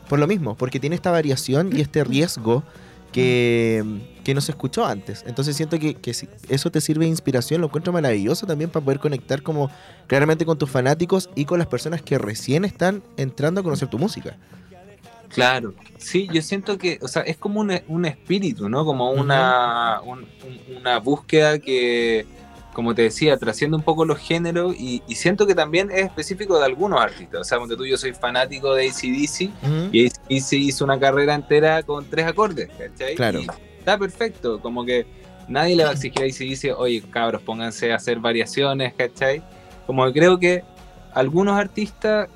Por 0.10 0.20
lo 0.20 0.28
mismo, 0.28 0.56
porque 0.56 0.78
tiene 0.82 0.98
esta 0.98 1.10
variación 1.10 1.70
y 1.74 1.80
este 1.80 2.04
riesgo 2.04 2.66
que, 3.12 3.84
que 4.24 4.34
no 4.34 4.42
se 4.42 4.52
escuchó 4.52 4.86
antes. 4.86 5.24
Entonces 5.28 5.56
siento 5.56 5.78
que, 5.80 5.96
que 5.96 6.14
si 6.14 6.28
eso 6.50 6.72
te 6.72 6.82
sirve 6.82 7.06
de 7.06 7.10
inspiración, 7.12 7.62
lo 7.62 7.68
encuentro 7.68 7.92
maravilloso 7.94 8.46
también 8.46 8.70
para 8.70 8.84
poder 8.84 9.00
conectar 9.00 9.42
como 9.42 9.70
claramente 10.08 10.46
con 10.46 10.58
tus 10.58 10.70
fanáticos 10.70 11.30
y 11.36 11.46
con 11.46 11.60
las 11.60 11.68
personas 11.68 12.02
que 12.02 12.18
recién 12.18 12.66
están 12.66 13.04
entrando 13.18 13.62
a 13.62 13.64
conocer 13.64 13.90
tu 13.90 13.98
música. 14.00 14.38
Claro, 15.30 15.74
sí, 15.98 16.28
yo 16.34 16.42
siento 16.42 16.78
que, 16.78 17.00
o 17.02 17.08
sea, 17.08 17.22
es 17.22 17.38
como 17.38 17.62
un, 17.62 17.72
un 17.88 18.06
espíritu, 18.06 18.68
¿no? 18.68 18.84
Como 18.84 19.12
una, 19.12 20.02
un- 20.04 20.20
un- 20.70 20.78
una 20.78 21.00
búsqueda 21.00 21.58
que, 21.60 22.26
como 22.74 22.96
te 22.96 23.02
decía, 23.04 23.36
trasciende 23.38 23.76
un 23.78 23.84
poco 23.84 24.06
los 24.06 24.18
géneros 24.20 24.76
y, 24.78 25.02
y 25.08 25.16
siento 25.16 25.46
que 25.46 25.54
también 25.56 25.92
es 25.92 26.06
específico 26.06 26.58
de 26.58 26.66
algunos 26.66 27.02
artistas. 27.02 27.42
O 27.42 27.44
sea, 27.44 27.58
cuando 27.58 27.76
tú 27.76 27.86
yo 27.86 27.98
soy 27.98 28.14
fanático 28.14 28.74
de 28.74 28.88
ACDC 28.90 29.50
y 29.92 30.08
ACDC 30.08 30.54
hizo 30.54 30.86
una 30.86 31.00
carrera 31.00 31.34
entera 31.36 31.84
con 31.84 32.06
tres 32.10 32.26
acordes, 32.28 32.70
¿cachai? 32.78 33.16
Claro. 33.16 33.42
Y 33.42 33.48
está 33.80 33.98
perfecto, 33.98 34.60
como 34.62 34.86
que 34.86 35.06
nadie 35.48 35.76
le 35.76 35.84
va 35.84 35.90
a 35.90 35.94
exigir 35.94 36.22
a 36.24 36.26
ACDC, 36.26 36.78
oye, 36.80 37.02
cabros, 37.10 37.42
pónganse 37.42 37.92
a 37.92 37.96
hacer 37.98 38.20
variaciones, 38.20 38.94
¿cachai? 38.94 39.42
Como 39.86 40.06
que 40.06 40.14
creo 40.14 40.40
que 40.40 40.64
algunos 41.14 41.58
artistas 41.58 42.30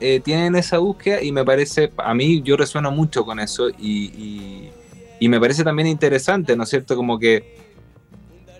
eh, 0.00 0.20
tienen 0.22 0.54
esa 0.54 0.78
búsqueda 0.78 1.22
y 1.22 1.32
me 1.32 1.44
parece, 1.44 1.90
a 1.96 2.12
mí 2.14 2.42
yo 2.42 2.56
resueno 2.56 2.90
mucho 2.90 3.24
con 3.24 3.40
eso 3.40 3.68
y, 3.70 4.12
y- 4.14 4.70
y 5.20 5.28
me 5.28 5.40
parece 5.40 5.64
también 5.64 5.88
interesante, 5.88 6.54
¿no 6.56 6.62
es 6.62 6.68
cierto? 6.68 6.94
Como 6.94 7.18
que 7.18 7.56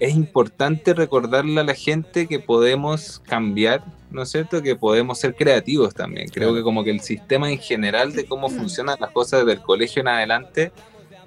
es 0.00 0.14
importante 0.14 0.94
recordarle 0.94 1.60
a 1.60 1.64
la 1.64 1.74
gente 1.74 2.26
que 2.26 2.38
podemos 2.38 3.20
cambiar, 3.26 3.84
¿no 4.10 4.22
es 4.22 4.30
cierto? 4.30 4.62
Que 4.62 4.76
podemos 4.76 5.18
ser 5.18 5.34
creativos 5.34 5.94
también. 5.94 6.28
Creo 6.28 6.54
que 6.54 6.62
como 6.62 6.84
que 6.84 6.90
el 6.90 7.00
sistema 7.00 7.50
en 7.50 7.58
general 7.58 8.12
de 8.12 8.26
cómo 8.26 8.48
funcionan 8.48 8.96
las 9.00 9.10
cosas 9.10 9.40
desde 9.40 9.60
el 9.60 9.62
colegio 9.62 10.00
en 10.00 10.08
adelante 10.08 10.72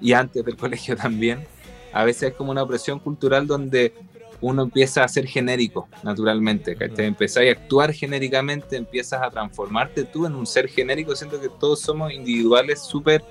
y 0.00 0.12
antes 0.12 0.44
del 0.44 0.56
colegio 0.58 0.96
también, 0.96 1.46
a 1.92 2.04
veces 2.04 2.30
es 2.30 2.34
como 2.34 2.50
una 2.50 2.66
presión 2.66 2.98
cultural 2.98 3.46
donde 3.46 3.92
uno 4.40 4.62
empieza 4.62 5.04
a 5.04 5.08
ser 5.08 5.26
genérico, 5.26 5.88
naturalmente, 6.02 6.74
¿cachai? 6.74 7.06
Empiezas 7.06 7.44
a 7.46 7.50
actuar 7.50 7.92
genéricamente, 7.92 8.76
empiezas 8.76 9.22
a 9.22 9.30
transformarte 9.30 10.02
tú 10.04 10.26
en 10.26 10.34
un 10.34 10.46
ser 10.46 10.68
genérico, 10.68 11.14
siento 11.14 11.40
que 11.40 11.48
todos 11.48 11.80
somos 11.80 12.12
individuales 12.12 12.80
súper 12.80 13.22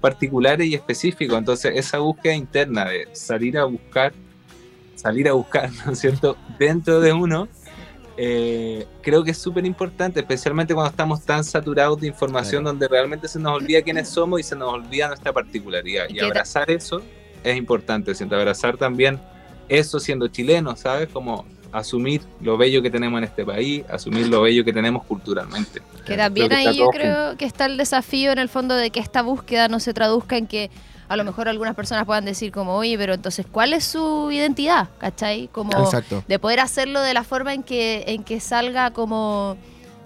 particulares 0.00 0.66
y 0.66 0.74
específicos, 0.74 1.38
entonces 1.38 1.72
esa 1.76 1.98
búsqueda 1.98 2.34
interna 2.34 2.86
de 2.86 3.08
salir 3.12 3.56
a 3.56 3.64
buscar, 3.64 4.12
salir 4.96 5.28
a 5.28 5.32
buscar, 5.32 5.70
¿no 5.86 5.92
es 5.92 6.00
cierto?, 6.00 6.36
dentro 6.58 7.00
de 7.00 7.12
uno, 7.12 7.48
eh, 8.16 8.86
creo 9.02 9.22
que 9.22 9.30
es 9.32 9.38
súper 9.38 9.64
importante, 9.66 10.20
especialmente 10.20 10.74
cuando 10.74 10.90
estamos 10.90 11.22
tan 11.22 11.44
saturados 11.44 12.00
de 12.00 12.08
información 12.08 12.62
Claro. 12.62 12.72
donde 12.72 12.88
realmente 12.88 13.28
se 13.28 13.38
nos 13.38 13.52
olvida 13.52 13.82
quiénes 13.82 14.08
somos 14.08 14.40
y 14.40 14.42
se 14.42 14.56
nos 14.56 14.72
olvida 14.72 15.08
nuestra 15.08 15.32
particularidad. 15.32 16.08
Y 16.08 16.20
abrazar 16.20 16.70
eso 16.70 17.02
es 17.44 17.56
importante, 17.56 18.14
siento, 18.14 18.34
abrazar 18.34 18.76
también 18.76 19.20
eso 19.68 20.00
siendo 20.00 20.28
chileno, 20.28 20.76
¿sabes? 20.76 21.08
Como 21.12 21.44
asumir 21.72 22.22
lo 22.40 22.56
bello 22.56 22.80
que 22.80 22.90
tenemos 22.90 23.18
en 23.18 23.24
este 23.24 23.44
país, 23.44 23.84
asumir 23.90 24.28
lo 24.28 24.40
bello 24.42 24.64
que 24.64 24.72
tenemos 24.72 25.04
culturalmente. 25.04 25.82
Que 26.06 26.16
también 26.16 26.48
Creo 26.48 26.60
que 26.62 26.68
ahí 26.68 26.78
yo 26.78 26.88
creo 26.88 27.36
que 27.36 27.44
está 27.44 27.66
el 27.66 27.76
desafío 27.76 28.32
en 28.32 28.38
el 28.38 28.48
fondo 28.48 28.74
de 28.74 28.90
que 28.90 29.00
esta 29.00 29.20
búsqueda 29.20 29.68
no 29.68 29.78
se 29.78 29.92
traduzca 29.92 30.38
en 30.38 30.46
que 30.46 30.70
a 31.08 31.16
lo 31.16 31.24
mejor 31.24 31.48
algunas 31.48 31.74
personas 31.74 32.04
puedan 32.04 32.24
decir 32.24 32.52
como, 32.52 32.74
oye, 32.76 32.96
pero 32.98 33.14
entonces, 33.14 33.46
¿cuál 33.50 33.72
es 33.72 33.84
su 33.84 34.30
identidad? 34.30 34.88
¿Cachai? 34.98 35.48
Como 35.52 35.72
Exacto. 35.78 36.22
de 36.26 36.38
poder 36.38 36.60
hacerlo 36.60 37.00
de 37.00 37.14
la 37.14 37.24
forma 37.24 37.54
en 37.54 37.62
que, 37.62 38.04
en 38.08 38.24
que 38.24 38.40
salga 38.40 38.90
como 38.92 39.56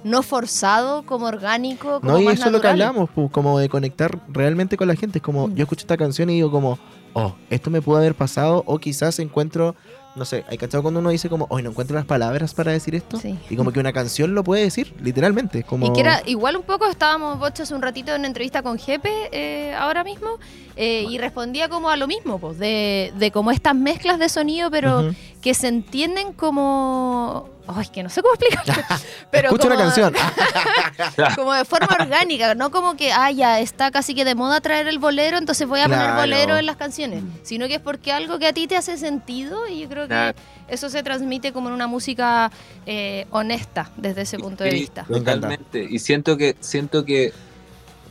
no 0.04 0.22
forzado, 0.22 1.02
como 1.04 1.26
orgánico, 1.26 2.00
como 2.00 2.12
No, 2.12 2.18
y 2.20 2.24
más 2.24 2.34
eso 2.34 2.46
es 2.46 2.52
lo 2.52 2.60
que 2.60 2.68
hablamos, 2.68 3.10
pu, 3.10 3.30
como 3.30 3.58
de 3.58 3.68
conectar 3.68 4.18
realmente 4.28 4.76
con 4.76 4.88
la 4.88 4.96
gente. 4.96 5.18
Es 5.18 5.22
como, 5.22 5.48
Mm. 5.48 5.54
yo 5.56 5.62
escucho 5.64 5.82
esta 5.82 5.96
canción 5.98 6.30
y 6.30 6.34
digo 6.34 6.50
como, 6.50 6.78
oh, 7.12 7.34
esto 7.50 7.68
me 7.70 7.82
pudo 7.82 7.98
haber 7.98 8.14
pasado, 8.14 8.62
o 8.66 8.78
quizás 8.78 9.18
encuentro, 9.18 9.74
no 10.14 10.24
sé, 10.24 10.44
hay 10.48 10.58
cachado 10.58 10.82
cuando 10.82 11.00
uno 11.00 11.10
dice 11.10 11.28
como, 11.28 11.46
hoy 11.50 11.62
no 11.62 11.70
encuentro 11.70 11.96
las 11.96 12.04
palabras 12.04 12.54
para 12.54 12.72
decir 12.72 12.94
esto. 12.94 13.18
Sí. 13.18 13.38
Y 13.48 13.56
como 13.56 13.72
que 13.72 13.80
una 13.80 13.92
canción 13.92 14.34
lo 14.34 14.42
puede 14.42 14.62
decir, 14.62 14.94
literalmente. 15.00 15.62
Como... 15.62 15.86
Y 15.86 15.92
que 15.92 16.00
era 16.00 16.22
igual 16.26 16.56
un 16.56 16.62
poco, 16.62 16.86
estábamos 16.86 17.38
Bocho 17.38 17.62
hace 17.62 17.74
un 17.74 17.82
ratito 17.82 18.12
en 18.12 18.20
una 18.20 18.28
entrevista 18.28 18.62
con 18.62 18.78
Jepe 18.78 19.10
eh, 19.32 19.74
ahora 19.74 20.02
mismo, 20.04 20.38
eh, 20.76 21.06
y 21.08 21.18
respondía 21.18 21.68
como 21.68 21.90
a 21.90 21.96
lo 21.96 22.06
mismo, 22.06 22.38
pues, 22.38 22.58
de, 22.58 23.12
de 23.18 23.30
como 23.30 23.50
estas 23.50 23.74
mezclas 23.74 24.18
de 24.18 24.28
sonido, 24.28 24.70
pero. 24.70 25.12
Que 25.40 25.54
se 25.54 25.68
entienden 25.68 26.32
como... 26.32 27.48
Ay, 27.66 27.86
que 27.92 28.02
no 28.02 28.08
sé 28.10 28.20
cómo 28.20 28.34
explicarlo. 28.34 28.82
pero 29.30 29.48
Escucha 29.48 29.66
una 29.68 29.76
como- 29.76 29.86
canción. 29.88 30.14
Como 31.36 31.52
de 31.54 31.64
forma 31.64 31.96
orgánica, 31.98 32.54
no 32.54 32.70
como 32.70 32.94
que, 32.96 33.10
ah, 33.12 33.30
ya 33.30 33.58
está 33.60 33.90
casi 33.90 34.14
que 34.14 34.24
de 34.24 34.34
moda 34.34 34.60
traer 34.60 34.86
el 34.88 34.98
bolero, 34.98 35.38
entonces 35.38 35.66
voy 35.66 35.80
a 35.80 35.84
poner 35.84 36.12
bolero 36.14 36.56
en 36.58 36.66
las 36.66 36.76
canciones. 36.76 37.22
Sino 37.42 37.68
que 37.68 37.74
es 37.76 37.80
porque 37.80 38.12
algo 38.12 38.38
que 38.38 38.46
a 38.46 38.52
ti 38.52 38.66
te 38.66 38.76
hace 38.76 38.98
sentido 38.98 39.66
y 39.66 39.80
yo 39.80 39.88
creo 39.88 40.02
que 40.04 40.08
Claro. 40.08 40.36
eso 40.68 40.90
se 40.90 41.02
transmite 41.02 41.52
como 41.52 41.68
en 41.68 41.74
una 41.74 41.86
música 41.86 42.50
eh, 42.86 43.26
honesta 43.30 43.90
desde 43.96 44.22
ese 44.22 44.38
punto 44.38 44.62
de 44.64 44.72
Sí, 44.72 44.80
vista. 44.80 45.04
Totalmente. 45.04 45.86
Y 45.88 45.98
siento 46.00 46.36
que, 46.36 46.56
siento 46.60 47.04
que, 47.04 47.32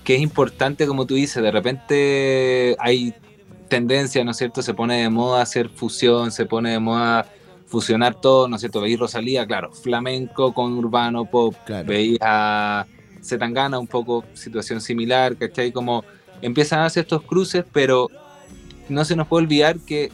que 0.03 0.15
es 0.15 0.21
importante, 0.21 0.87
como 0.87 1.05
tú 1.05 1.13
dices, 1.15 1.41
de 1.43 1.51
repente 1.51 2.75
hay 2.79 3.13
tendencia, 3.69 4.23
¿no 4.23 4.31
es 4.31 4.37
cierto? 4.37 4.61
Se 4.61 4.73
pone 4.73 5.01
de 5.01 5.09
moda 5.09 5.41
hacer 5.41 5.69
fusión, 5.69 6.31
se 6.31 6.45
pone 6.45 6.71
de 6.71 6.79
moda 6.79 7.25
fusionar 7.67 8.15
todo, 8.19 8.47
¿no 8.47 8.55
es 8.55 8.61
cierto? 8.61 8.81
Veis 8.81 8.99
Rosalía, 8.99 9.45
claro, 9.45 9.71
flamenco 9.71 10.53
con 10.53 10.73
urbano, 10.77 11.25
pop, 11.25 11.55
Claro. 11.65 11.87
veis 11.87 12.17
a 12.21 12.85
Zetangana 13.23 13.77
un 13.77 13.87
poco 13.87 14.25
situación 14.33 14.81
similar, 14.81 15.35
¿cachai? 15.37 15.71
Como 15.71 16.03
empiezan 16.41 16.79
a 16.79 16.85
hacer 16.85 17.01
estos 17.01 17.21
cruces, 17.21 17.63
pero 17.71 18.07
no 18.89 19.05
se 19.05 19.15
nos 19.15 19.27
puede 19.27 19.43
olvidar 19.43 19.77
que, 19.79 20.05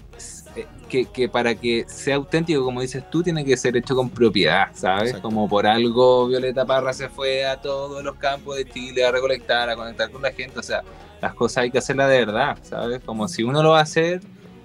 eh, 0.56 0.66
que, 0.90 1.06
que 1.06 1.30
para 1.30 1.56
que 1.56 1.86
sea 1.88 2.16
auténtico, 2.16 2.66
como 2.66 2.82
dices 2.82 3.10
tú, 3.10 3.24
tiene 3.24 3.46
que 3.46 3.56
ser 3.56 3.78
hecho 3.78 3.96
con 3.96 4.10
propiedad, 4.10 4.68
¿sabes? 4.74 5.04
Exacto. 5.12 5.30
Como 5.30 5.48
por 5.48 5.66
algo 5.66 6.28
Violeta 6.28 6.66
Parra 6.66 6.92
se 6.92 7.08
fue 7.08 7.46
a 7.46 7.62
todos 7.62 8.04
los 8.04 8.16
campos 8.16 8.58
de 8.58 8.68
Chile 8.70 9.06
a 9.06 9.12
recolectar, 9.12 9.70
a 9.70 9.76
conectar 9.78 10.12
con 10.12 10.22
la 10.24 10.32
gente, 10.34 10.60
o 10.60 10.64
sea, 10.64 10.82
las 11.22 11.34
cosas 11.34 11.64
hay 11.64 11.72
que 11.72 11.78
hacerlas 11.78 12.10
de 12.10 12.26
verdad, 12.26 12.58
¿sabes? 12.62 13.02
Como 13.04 13.28
si 13.28 13.44
uno 13.44 13.62
lo 13.64 13.72
va 13.72 13.80
a 13.80 13.84
hacer, 13.84 14.22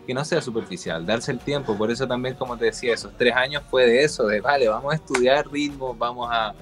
que 0.06 0.14
no 0.14 0.24
sea 0.24 0.40
superficial, 0.40 1.06
darse 1.06 1.32
el 1.32 1.38
tiempo, 1.38 1.76
por 1.76 1.90
eso 1.90 2.06
también, 2.06 2.34
como 2.34 2.56
te 2.56 2.66
decía, 2.66 2.94
esos 2.94 3.16
tres 3.16 3.34
años 3.34 3.62
fue 3.70 3.86
de 3.86 4.02
eso, 4.02 4.26
de, 4.26 4.40
vale, 4.40 4.68
vamos 4.68 4.92
a 4.92 4.96
estudiar 4.96 5.46
ritmos, 5.48 5.96
vamos 5.96 6.28
a 6.30 6.54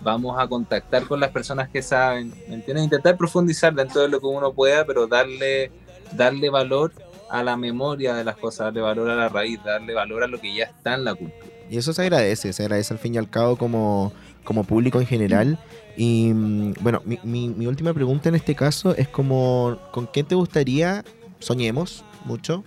vamos 0.00 0.36
a 0.38 0.46
contactar 0.46 1.06
con 1.06 1.20
las 1.20 1.30
personas 1.30 1.68
que 1.68 1.82
saben, 1.82 2.32
¿me 2.48 2.54
entiendes? 2.54 2.84
Intentar 2.84 3.16
profundizar 3.16 3.74
dentro 3.74 4.02
de 4.02 4.08
lo 4.08 4.20
que 4.20 4.26
uno 4.26 4.52
pueda, 4.52 4.84
pero 4.84 5.06
darle, 5.06 5.72
darle 6.12 6.50
valor 6.50 6.92
a 7.30 7.42
la 7.42 7.56
memoria 7.56 8.14
de 8.14 8.24
las 8.24 8.36
cosas, 8.36 8.66
darle 8.66 8.80
valor 8.80 9.10
a 9.10 9.16
la 9.16 9.28
raíz, 9.28 9.62
darle 9.64 9.94
valor 9.94 10.22
a 10.22 10.26
lo 10.26 10.40
que 10.40 10.54
ya 10.54 10.64
está 10.64 10.94
en 10.94 11.04
la 11.04 11.14
cultura. 11.14 11.46
Y 11.70 11.76
eso 11.76 11.92
se 11.92 12.02
agradece, 12.02 12.52
se 12.52 12.62
agradece 12.62 12.94
al 12.94 13.00
fin 13.00 13.14
y 13.14 13.18
al 13.18 13.28
cabo 13.28 13.56
como, 13.56 14.12
como 14.48 14.64
público 14.64 14.98
en 14.98 15.06
general. 15.06 15.58
Y 15.94 16.32
mm, 16.32 16.74
bueno, 16.80 17.02
mi, 17.04 17.18
mi- 17.22 17.50
mi 17.50 17.66
última 17.66 17.92
pregunta 17.92 18.30
en 18.30 18.34
este 18.34 18.54
caso 18.54 18.94
es 18.96 19.06
como, 19.06 19.76
¿con 19.92 20.06
quién 20.06 20.24
te 20.24 20.34
gustaría, 20.34 21.04
soñemos 21.38 22.02
mucho, 22.24 22.64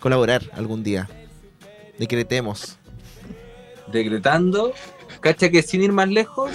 colaborar 0.00 0.42
algún 0.52 0.82
día? 0.82 1.08
Decretemos. 1.98 2.76
Decretando, 3.90 4.72
cacha 5.20 5.48
que 5.48 5.62
sin 5.62 5.82
ir 5.82 5.92
más 5.92 6.08
lejos, 6.08 6.50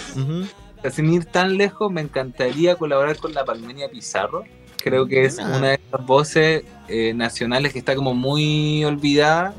sin 0.92 1.12
ir 1.14 1.26
tan 1.26 1.58
lejos, 1.58 1.92
me 1.92 2.02
encantaría 2.02 2.76
colaborar 2.76 3.18
con 3.18 3.34
la 3.34 3.44
Palmenia 3.44 3.90
Pizarro. 3.90 4.44
Creo 4.84 5.08
que 5.08 5.26
es 5.26 5.38
Buena. 5.38 5.58
una 5.58 5.68
de 5.70 5.80
esas 5.88 6.06
voces 6.06 6.64
eh, 6.90 7.14
nacionales 7.16 7.74
que 7.74 7.80
está 7.80 7.96
como 7.96 8.14
muy 8.14 8.84
olvidada. 8.86 9.56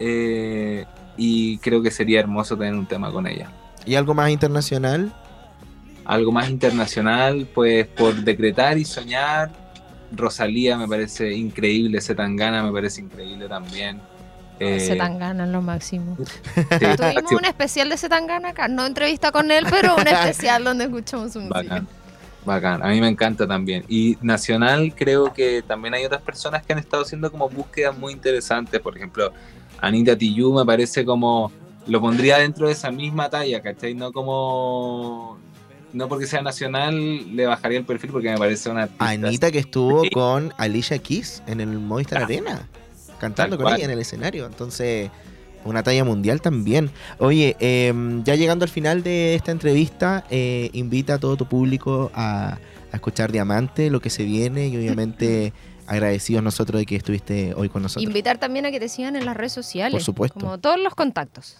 eh, 0.00 0.84
y 1.18 1.56
creo 1.58 1.80
que 1.82 1.90
sería 1.90 2.20
hermoso 2.20 2.56
tener 2.58 2.74
un 2.74 2.84
tema 2.86 3.10
con 3.10 3.26
ella. 3.26 3.50
¿Y 3.86 3.94
algo 3.94 4.14
más 4.14 4.30
internacional? 4.30 5.12
Algo 6.04 6.32
más 6.32 6.50
internacional, 6.50 7.48
pues 7.54 7.86
por 7.86 8.14
decretar 8.16 8.76
y 8.78 8.84
soñar. 8.84 9.50
Rosalía 10.12 10.76
me 10.76 10.86
parece 10.86 11.32
increíble, 11.32 12.00
Zetangana 12.00 12.62
me 12.62 12.72
parece 12.72 13.00
increíble 13.00 13.48
también. 13.48 14.00
Eh, 14.58 14.80
Zetangana 14.80 15.44
es 15.44 15.50
lo 15.50 15.62
máximo. 15.62 16.16
sí, 16.16 16.62
Tuvimos 16.96 17.32
un 17.32 17.44
especial 17.44 17.88
de 17.88 17.96
Zetangana 17.96 18.50
acá, 18.50 18.68
no 18.68 18.86
entrevista 18.86 19.30
con 19.30 19.50
él, 19.50 19.66
pero 19.70 19.96
un 19.96 20.06
especial 20.06 20.64
donde 20.64 20.84
escuchamos 20.84 21.32
su 21.32 21.40
música. 21.40 21.62
Bacán, 21.62 21.88
bacán. 22.44 22.82
A 22.82 22.88
mí 22.88 23.00
me 23.00 23.08
encanta 23.08 23.46
también. 23.46 23.84
Y 23.88 24.16
nacional 24.20 24.94
creo 24.96 25.32
que 25.32 25.62
también 25.62 25.94
hay 25.94 26.04
otras 26.04 26.22
personas 26.22 26.64
que 26.64 26.72
han 26.72 26.78
estado 26.78 27.02
haciendo 27.02 27.30
como 27.30 27.48
búsquedas 27.48 27.96
muy 27.96 28.12
interesantes. 28.12 28.80
Por 28.80 28.96
ejemplo, 28.96 29.32
Anita 29.80 30.16
Tijoux 30.16 30.56
me 30.56 30.64
parece 30.64 31.04
como... 31.04 31.52
Lo 31.86 32.00
pondría 32.00 32.38
dentro 32.38 32.66
de 32.66 32.72
esa 32.72 32.90
misma 32.90 33.30
talla, 33.30 33.60
¿cachai? 33.62 33.94
No 33.94 34.12
como... 34.12 35.38
No 35.92 36.08
porque 36.08 36.26
sea 36.26 36.42
nacional 36.42 37.34
le 37.36 37.46
bajaría 37.46 37.78
el 37.78 37.84
perfil 37.84 38.10
porque 38.10 38.28
me 38.30 38.36
parece 38.36 38.68
una 38.68 38.82
artista 38.82 39.08
Anita 39.08 39.50
que 39.50 39.60
estuvo 39.60 40.02
Sí. 40.02 40.10
con 40.10 40.52
Alicia 40.58 40.98
Keys 40.98 41.42
en 41.46 41.60
el 41.60 41.68
Movistar 41.78 42.22
Ah. 42.22 42.24
Arena, 42.24 42.68
cantando 43.18 43.56
Tal 43.56 43.58
con 43.58 43.64
cual. 43.64 43.76
ella 43.76 43.84
en 43.86 43.90
el 43.92 44.00
escenario. 44.00 44.44
Entonces, 44.46 45.10
una 45.64 45.82
talla 45.82 46.04
mundial 46.04 46.42
también. 46.42 46.90
Oye, 47.18 47.56
em, 47.60 48.22
ya 48.24 48.34
llegando 48.34 48.64
al 48.64 48.68
final 48.68 49.02
de 49.02 49.36
esta 49.36 49.52
entrevista, 49.52 50.24
eh, 50.28 50.68
invita 50.74 51.14
a 51.14 51.18
todo 51.18 51.36
tu 51.36 51.46
público 51.46 52.10
a, 52.14 52.58
a 52.92 52.96
escuchar 52.96 53.32
Diamante, 53.32 53.88
lo 53.88 54.00
que 54.00 54.10
se 54.10 54.24
viene 54.24 54.68
y 54.68 54.76
obviamente 54.76 55.52
agradecidos 55.86 56.42
nosotros 56.42 56.80
de 56.80 56.84
que 56.86 56.96
estuviste 56.96 57.54
hoy 57.54 57.68
con 57.70 57.82
nosotros. 57.82 58.02
Invitar 58.04 58.36
también 58.38 58.66
a 58.66 58.70
que 58.70 58.80
te 58.80 58.88
sigan 58.88 59.16
en 59.16 59.24
las 59.24 59.36
redes 59.36 59.52
sociales. 59.52 59.92
Por 59.92 60.02
supuesto. 60.02 60.38
Como 60.40 60.58
todos 60.58 60.78
los 60.82 60.94
contactos. 60.94 61.58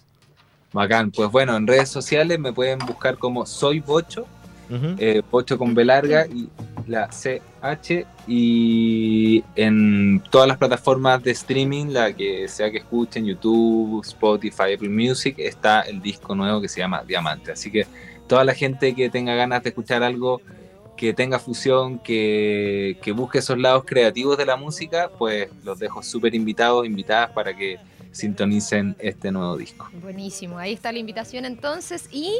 Bacán. 0.73 1.11
Pues 1.11 1.31
bueno, 1.31 1.55
en 1.55 1.67
redes 1.67 1.89
sociales 1.89 2.39
me 2.39 2.53
pueden 2.53 2.79
buscar 2.79 3.17
como 3.17 3.45
Soy 3.45 3.79
Bocho. 3.79 4.25
Ujú. 4.69 4.95
eh, 4.97 5.21
Pocho 5.29 5.57
con 5.57 5.73
B 5.73 5.85
larga 5.85 6.27
y 6.27 6.49
la 6.87 7.07
CH 7.07 8.05
y 8.27 9.41
en 9.55 10.21
todas 10.29 10.45
las 10.45 10.57
plataformas 10.57 11.23
de 11.23 11.31
streaming, 11.31 11.87
la 11.87 12.11
que 12.11 12.49
sea 12.49 12.69
que 12.69 12.79
escuchen, 12.79 13.25
YouTube, 13.25 14.01
Spotify, 14.05 14.73
Apple 14.75 14.89
Music, 14.89 15.35
está 15.37 15.81
el 15.83 16.01
disco 16.01 16.35
nuevo 16.35 16.59
que 16.59 16.67
se 16.67 16.81
llama 16.81 17.01
Diamante. 17.07 17.53
Así 17.53 17.71
que 17.71 17.87
toda 18.27 18.43
la 18.43 18.53
gente 18.53 18.93
que 18.93 19.09
tenga 19.09 19.35
ganas 19.35 19.63
de 19.63 19.69
escuchar 19.69 20.03
algo 20.03 20.41
que 20.97 21.13
tenga 21.13 21.39
fusión, 21.39 21.99
que, 21.99 22.97
que 23.01 23.13
busque 23.13 23.37
esos 23.37 23.57
lados 23.57 23.83
creativos 23.85 24.37
de 24.37 24.45
la 24.45 24.57
música, 24.57 25.09
pues 25.17 25.47
los 25.63 25.79
dejo 25.79 26.03
súper 26.03 26.35
invitados, 26.35 26.85
invitadas 26.85 27.29
para 27.31 27.55
que 27.55 27.77
sintonicen 28.17 28.95
este 28.99 29.31
nuevo 29.31 29.57
disco. 29.57 29.89
Buenísimo, 30.01 30.57
ahí 30.57 30.73
está 30.73 30.91
la 30.91 30.99
invitación 30.99 31.45
entonces. 31.45 32.09
Y 32.11 32.39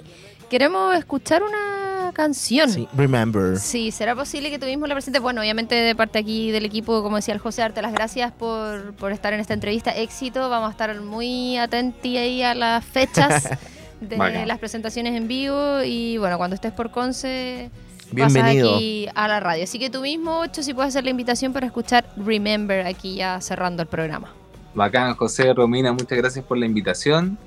queremos 0.49 0.95
escuchar 0.95 1.43
una 1.43 2.11
canción. 2.13 2.69
Sí, 2.69 2.87
remember. 2.95 3.57
Sí, 3.57 3.91
¿será 3.91 4.15
posible 4.15 4.49
que 4.49 4.59
tuvimos 4.59 4.87
la 4.87 4.95
presente? 4.95 5.19
Bueno, 5.19 5.41
obviamente 5.41 5.75
de 5.75 5.95
parte 5.95 6.19
aquí 6.19 6.51
del 6.51 6.65
equipo, 6.65 7.03
como 7.03 7.17
decía 7.17 7.33
el 7.33 7.39
José, 7.39 7.61
darte 7.61 7.81
las 7.81 7.93
gracias 7.93 8.31
por, 8.31 8.93
por 8.95 9.11
estar 9.11 9.33
en 9.33 9.39
esta 9.39 9.53
entrevista. 9.53 9.91
Éxito, 9.91 10.49
vamos 10.49 10.69
a 10.69 10.71
estar 10.71 10.99
muy 11.01 11.57
atentos 11.57 11.97
ahí 12.03 12.43
a 12.43 12.55
las 12.55 12.85
fechas 12.85 13.49
de 14.01 14.45
las 14.45 14.59
presentaciones 14.59 15.15
en 15.15 15.27
vivo 15.27 15.83
y 15.83 16.17
bueno, 16.17 16.37
cuando 16.37 16.55
estés 16.55 16.71
por 16.71 16.91
Conce, 16.91 17.71
Bienvenido. 18.11 18.65
pasas 18.67 18.77
aquí 18.77 19.07
a 19.13 19.27
la 19.27 19.39
radio. 19.39 19.63
Así 19.63 19.79
que 19.79 19.89
tú 19.89 20.01
mismo, 20.01 20.39
Ocho, 20.39 20.63
si 20.63 20.73
puedes 20.73 20.89
hacer 20.89 21.03
la 21.03 21.09
invitación 21.09 21.53
para 21.53 21.65
escuchar 21.65 22.05
Remember 22.17 22.85
aquí 22.85 23.15
ya 23.15 23.41
cerrando 23.41 23.81
el 23.81 23.87
programa. 23.87 24.33
Bacán, 24.77 25.15
José, 25.15 25.55
Romina, 25.55 25.91
muchas 25.91 26.19
gracias 26.19 26.45
por 26.45 26.55
la 26.55 26.67
invitación. 26.67 27.39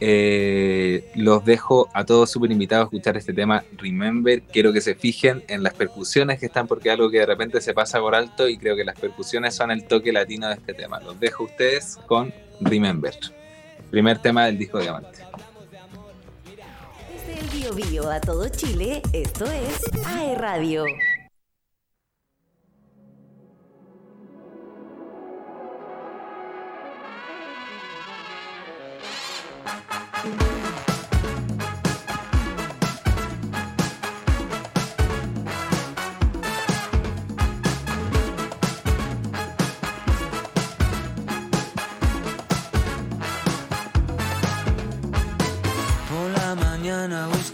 Eh, 0.00 1.12
los 1.16 1.44
dejo 1.44 1.90
a 1.92 2.06
todos 2.06 2.30
súper 2.30 2.50
invitados 2.50 2.84
a 2.84 2.86
escuchar 2.86 3.18
este 3.18 3.34
tema 3.34 3.62
Remember. 3.76 4.40
Quiero 4.40 4.72
que 4.72 4.80
se 4.80 4.94
fijen 4.94 5.44
en 5.48 5.62
las 5.62 5.74
percusiones 5.74 6.40
que 6.40 6.46
están, 6.46 6.66
porque 6.66 6.88
es 6.88 6.94
algo 6.94 7.10
que 7.10 7.18
de 7.18 7.26
repente 7.26 7.60
se 7.60 7.74
pasa 7.74 8.00
por 8.00 8.14
alto 8.14 8.48
y 8.48 8.56
creo 8.56 8.74
que 8.74 8.84
las 8.84 8.98
percusiones 8.98 9.54
son 9.54 9.70
el 9.70 9.84
toque 9.86 10.14
latino 10.14 10.48
de 10.48 10.54
este 10.54 10.72
tema. 10.72 10.98
Los 11.00 11.20
dejo 11.20 11.42
a 11.42 11.46
ustedes 11.48 11.98
con 12.06 12.32
Remember, 12.62 13.12
primer 13.90 14.18
tema 14.22 14.46
del 14.46 14.56
disco 14.56 14.80
Diamante. 14.80 15.18
Desde 17.12 17.38
el 17.38 17.46
Bio 17.50 17.74
Bio 17.74 18.10
a 18.10 18.18
todo 18.18 18.48
Chile, 18.48 19.02
esto 19.12 19.44
es 19.44 19.82
AE 20.06 20.36
Radio. 20.36 20.86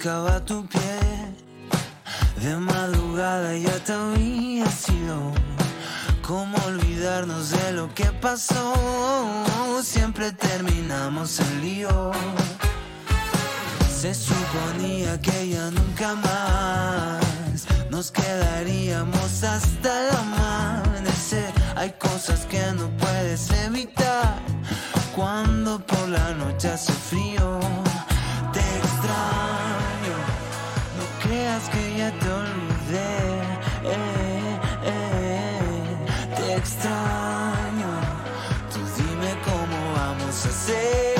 Buscaba 0.05 0.45
tu 0.45 0.67
piel. 0.67 1.35
De 2.41 2.57
madrugada 2.57 3.57
ya 3.57 3.79
te 3.85 3.93
había 3.93 4.67
sido. 4.67 5.34
¿Cómo 6.27 6.57
olvidarnos 6.67 7.51
de 7.51 7.73
lo 7.73 7.93
que 7.93 8.07
pasó? 8.07 8.73
Siempre 9.83 10.33
terminamos 10.33 11.39
en 11.39 11.61
lío. 11.61 12.13
Se 13.95 14.15
suponía 14.15 15.21
que 15.21 15.51
ya 15.51 15.71
nunca 15.71 16.15
más 16.15 17.67
nos 17.91 18.11
quedaríamos 18.11 19.45
hasta 19.45 20.09
el 20.09 20.17
amanecer. 20.17 21.53
Hay 21.77 21.93
cosas 21.93 22.47
que 22.47 22.73
no 22.73 22.89
puedes 22.97 23.51
evitar 23.67 24.39
cuando 25.15 25.79
por 25.85 26.09
la 26.09 26.33
noche 26.33 26.69
hace 26.71 26.93
frío. 26.93 27.61
Te 28.55 28.61
extraño, 28.61 30.17
no 30.97 31.29
creas 31.29 31.69
que 31.69 31.99
ya 31.99 32.11
te 32.19 32.24
vamos 40.67 41.14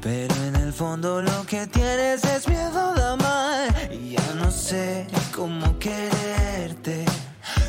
pero 0.00 0.34
en 0.44 0.56
el 0.56 0.72
fondo 0.72 1.20
lo 1.20 1.44
que 1.44 1.66
tienes 1.66 2.24
es 2.24 2.48
miedo 2.48 2.94
de 2.94 3.02
amar 3.02 3.92
y 3.92 4.12
ya 4.12 4.34
no 4.36 4.50
sé 4.50 5.06
cómo 5.34 5.78
quererte. 5.78 7.04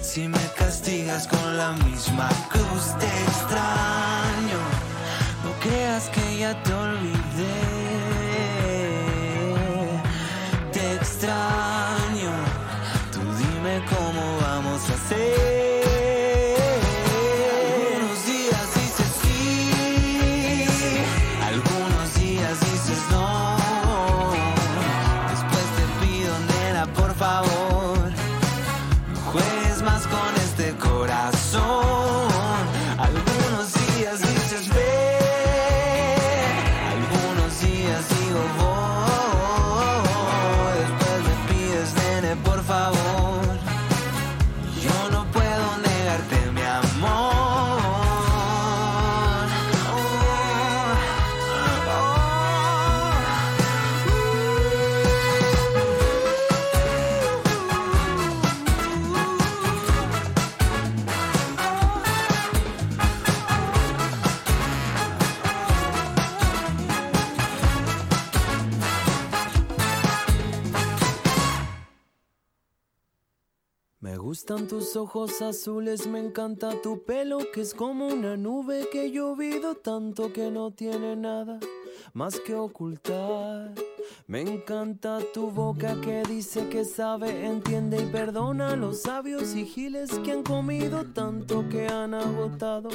Si 0.02 0.28
me 0.28 0.40
castigas 0.58 1.28
con 1.28 1.58
la 1.58 1.72
misma 1.74 2.30
cruz 2.50 2.98
te 3.00 3.08
extraño. 3.28 4.62
No 5.44 5.52
creas 5.60 6.10
que 6.10 6.40
ya 6.40 6.64
te 6.64 6.74
olvidé. 6.74 7.19
Gustan 74.30 74.68
tus 74.68 74.96
ojos 74.96 75.42
azules, 75.42 76.06
me 76.06 76.20
encanta 76.20 76.80
tu 76.84 77.04
pelo 77.04 77.40
que 77.52 77.62
es 77.62 77.74
como 77.74 78.06
una 78.06 78.38
nube 78.38 78.88
que 78.92 79.10
llovido 79.10 79.74
tanto 79.74 80.32
que 80.32 80.52
no 80.52 80.70
tiene 80.70 81.16
nada 81.16 81.60
más 82.14 82.40
que 82.40 82.54
ocultar. 82.54 83.74
Me 84.30 84.42
encanta 84.42 85.18
tu 85.34 85.50
boca 85.50 86.00
que 86.02 86.22
dice 86.22 86.70
que 86.70 86.86
sabe, 86.86 87.48
entiende 87.48 88.00
y 88.00 88.06
perdona 88.06 88.74
a 88.74 88.76
los 88.76 89.02
sabios 89.02 89.56
y 89.56 89.66
giles 89.66 90.12
que 90.24 90.34
han 90.34 90.44
comido 90.44 91.04
tanto 91.04 91.68
que 91.68 91.88
han 91.88 92.14
agotado 92.14 92.90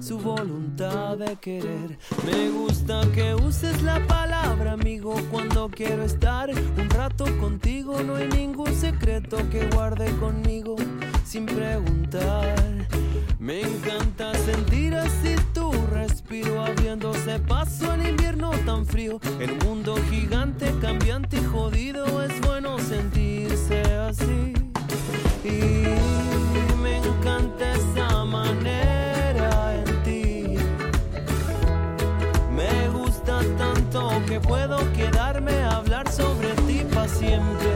su 0.00 0.16
voluntad 0.16 1.18
de 1.18 1.34
querer. 1.38 1.98
Me 2.24 2.50
gusta 2.50 3.00
que 3.12 3.34
uses 3.34 3.82
la 3.82 3.98
palabra 4.06 4.74
amigo 4.74 5.16
cuando 5.32 5.68
quiero 5.68 6.04
estar 6.04 6.50
un 6.50 6.88
rato 6.90 7.24
contigo. 7.40 8.00
No 8.04 8.14
hay 8.14 8.28
ningún 8.28 8.72
secreto 8.72 9.38
que 9.50 9.68
guarde 9.70 10.08
conmigo 10.20 10.76
sin 11.24 11.46
preguntar. 11.46 12.54
Me 13.40 13.62
encanta 13.62 14.32
sentir 14.34 14.94
así 14.94 15.34
respiro 16.08 16.64
abriéndose 16.64 17.38
paso 17.40 17.90
al 17.90 18.06
invierno 18.06 18.50
tan 18.64 18.86
frío. 18.86 19.18
En 19.40 19.50
un 19.50 19.58
mundo 19.58 19.96
gigante, 20.10 20.72
cambiante 20.80 21.38
y 21.38 21.44
jodido 21.44 22.22
es 22.22 22.40
bueno 22.42 22.78
sentirse 22.78 23.82
así. 24.08 24.52
Y 25.44 26.76
me 26.82 26.98
encanta 26.98 27.72
esa 27.72 28.24
manera 28.24 29.74
en 29.74 30.02
ti. 30.04 30.56
Me 32.54 32.88
gusta 32.90 33.40
tanto 33.58 34.10
que 34.28 34.40
puedo 34.40 34.78
quedarme 34.92 35.54
a 35.62 35.76
hablar 35.78 36.10
sobre 36.10 36.50
ti 36.66 36.84
para 36.94 37.08
siempre. 37.08 37.75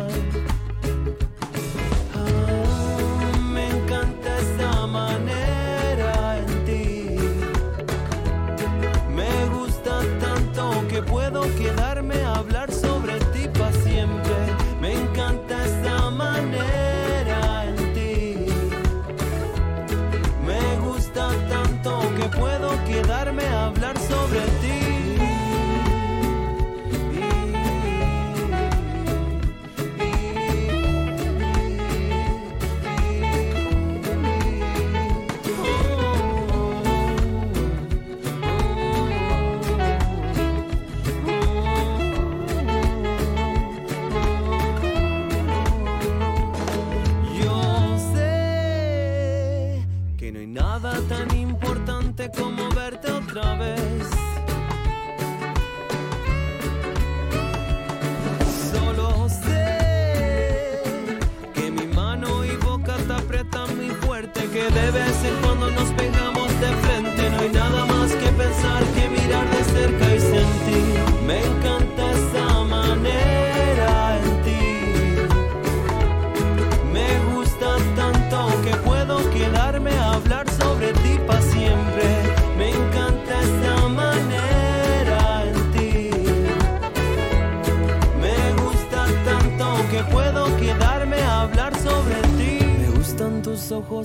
Como 52.37 52.69
verte 52.69 53.11
otra 53.11 53.55
vez. 53.55 54.07
Solo 58.71 59.27
sé 59.29 60.81
que 61.53 61.71
mi 61.71 61.87
mano 61.87 62.43
y 62.45 62.55
boca 62.57 62.95
te 62.97 63.13
aprietan 63.13 63.75
muy 63.75 63.89
fuerte, 63.89 64.47
que 64.49 64.63
de 64.63 64.91
vez 64.91 65.23
en 65.23 65.35
cuando 65.41 65.71
nos 65.71 65.89
pegamos 65.93 66.10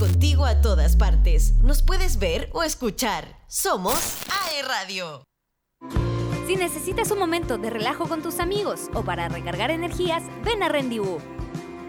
Contigo 0.00 0.46
a 0.46 0.62
todas 0.62 0.96
partes. 0.96 1.52
Nos 1.62 1.82
puedes 1.82 2.18
ver 2.18 2.48
o 2.54 2.62
escuchar. 2.62 3.36
Somos 3.48 4.16
AE 4.30 4.62
Radio. 4.62 5.24
Si 6.46 6.56
necesitas 6.56 7.10
un 7.10 7.18
momento 7.18 7.58
de 7.58 7.68
relajo 7.68 8.08
con 8.08 8.22
tus 8.22 8.40
amigos 8.40 8.88
o 8.94 9.02
para 9.04 9.28
recargar 9.28 9.70
energías, 9.70 10.22
ven 10.42 10.62
a 10.62 10.70
Rendezvous. 10.70 11.22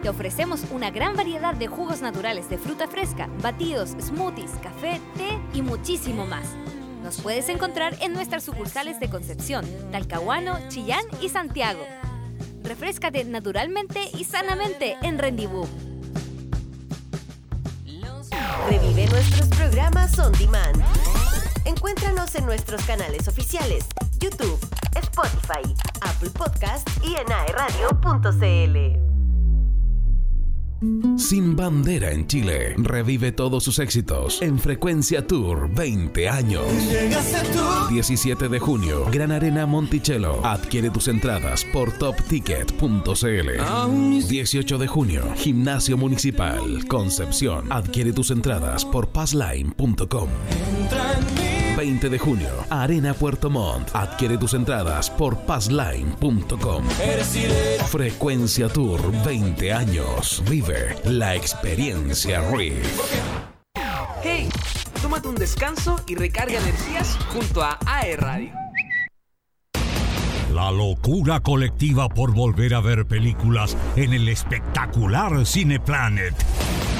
Te 0.01 0.09
ofrecemos 0.09 0.65
una 0.73 0.91
gran 0.91 1.15
variedad 1.15 1.55
de 1.55 1.67
jugos 1.67 2.01
naturales 2.01 2.49
de 2.49 2.57
fruta 2.57 2.85
fresca, 2.89 3.29
batidos, 3.41 3.91
smoothies, 3.91 4.51
café, 4.61 4.99
té 5.15 5.39
y 5.53 5.61
muchísimo 5.61 6.25
más. 6.25 6.49
Nos 7.03 7.21
puedes 7.21 7.47
encontrar 7.47 7.95
en 8.01 8.11
nuestras 8.11 8.43
sucursales 8.43 8.99
de 8.99 9.09
Concepción, 9.09 9.65
Talcahuano, 9.89 10.59
Chillán 10.67 11.05
y 11.21 11.29
Santiago. 11.29 11.85
Refrescate 12.61 13.23
naturalmente 13.23 14.01
y 14.17 14.25
sanamente 14.25 14.97
en 15.01 15.17
Rendezvous. 15.17 15.69
Revive 18.69 19.07
nuestros 19.09 19.47
programas 19.49 20.17
on 20.19 20.31
demand. 20.33 20.83
Encuéntranos 21.65 22.35
en 22.35 22.45
nuestros 22.45 22.81
canales 22.83 23.27
oficiales, 23.27 23.85
YouTube, 24.19 24.59
Spotify, 24.95 25.75
Apple 26.01 26.29
Podcast 26.31 26.87
y 27.03 27.15
en 27.15 27.31
aeradio.cl. 27.31 29.10
Sin 31.17 31.55
bandera 31.55 32.11
en 32.11 32.25
Chile. 32.25 32.73
Revive 32.77 33.31
todos 33.31 33.63
sus 33.63 33.77
éxitos 33.77 34.41
en 34.41 34.57
Frecuencia 34.57 35.27
Tour 35.27 35.69
20 35.73 36.27
años. 36.27 36.63
17 37.89 38.49
de 38.49 38.59
junio, 38.59 39.05
Gran 39.11 39.31
Arena 39.31 39.67
Monticello. 39.67 40.43
Adquiere 40.43 40.89
tus 40.89 41.07
entradas 41.07 41.63
por 41.65 41.91
topticket.cl. 41.91 44.27
18 44.27 44.77
de 44.79 44.87
junio, 44.87 45.23
Gimnasio 45.35 45.97
Municipal 45.97 46.87
Concepción. 46.87 47.71
Adquiere 47.71 48.11
tus 48.11 48.31
entradas 48.31 48.83
por 48.83 49.09
passline.com. 49.09 50.29
20 51.75 52.09
de 52.09 52.19
junio, 52.19 52.49
Arena 52.69 53.13
Puerto 53.13 53.49
Montt. 53.49 53.95
Adquiere 53.95 54.37
tus 54.37 54.53
entradas 54.53 55.09
por 55.09 55.37
passline.com. 55.39 56.85
Frecuencia 57.89 58.67
Tour 58.69 59.11
20 59.23 59.73
años. 59.73 60.43
Vive 60.49 60.95
la 61.05 61.35
experiencia 61.35 62.41
RIF. 62.51 62.99
Hey, 64.23 64.49
tómate 65.01 65.27
un 65.27 65.35
descanso 65.35 65.99
y 66.07 66.15
recarga 66.15 66.59
energías 66.59 67.17
junto 67.33 67.63
a 67.63 67.79
AE 67.85 68.17
Radio. 68.17 68.51
La 70.53 70.69
locura 70.69 71.39
colectiva 71.39 72.09
por 72.09 72.33
volver 72.33 72.75
a 72.75 72.81
ver 72.81 73.05
películas 73.05 73.77
en 73.95 74.13
el 74.13 74.27
espectacular 74.27 75.45
Cineplanet. 75.45 76.35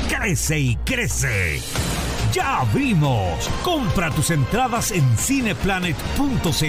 Crece 0.08 0.60
y 0.60 0.76
crece. 0.78 1.60
¡Ya 2.34 2.60
abrimos! 2.60 3.50
Compra 3.62 4.10
tus 4.10 4.32
entradas 4.32 4.92
en 4.92 5.18
cineplanet.cl 5.18 6.66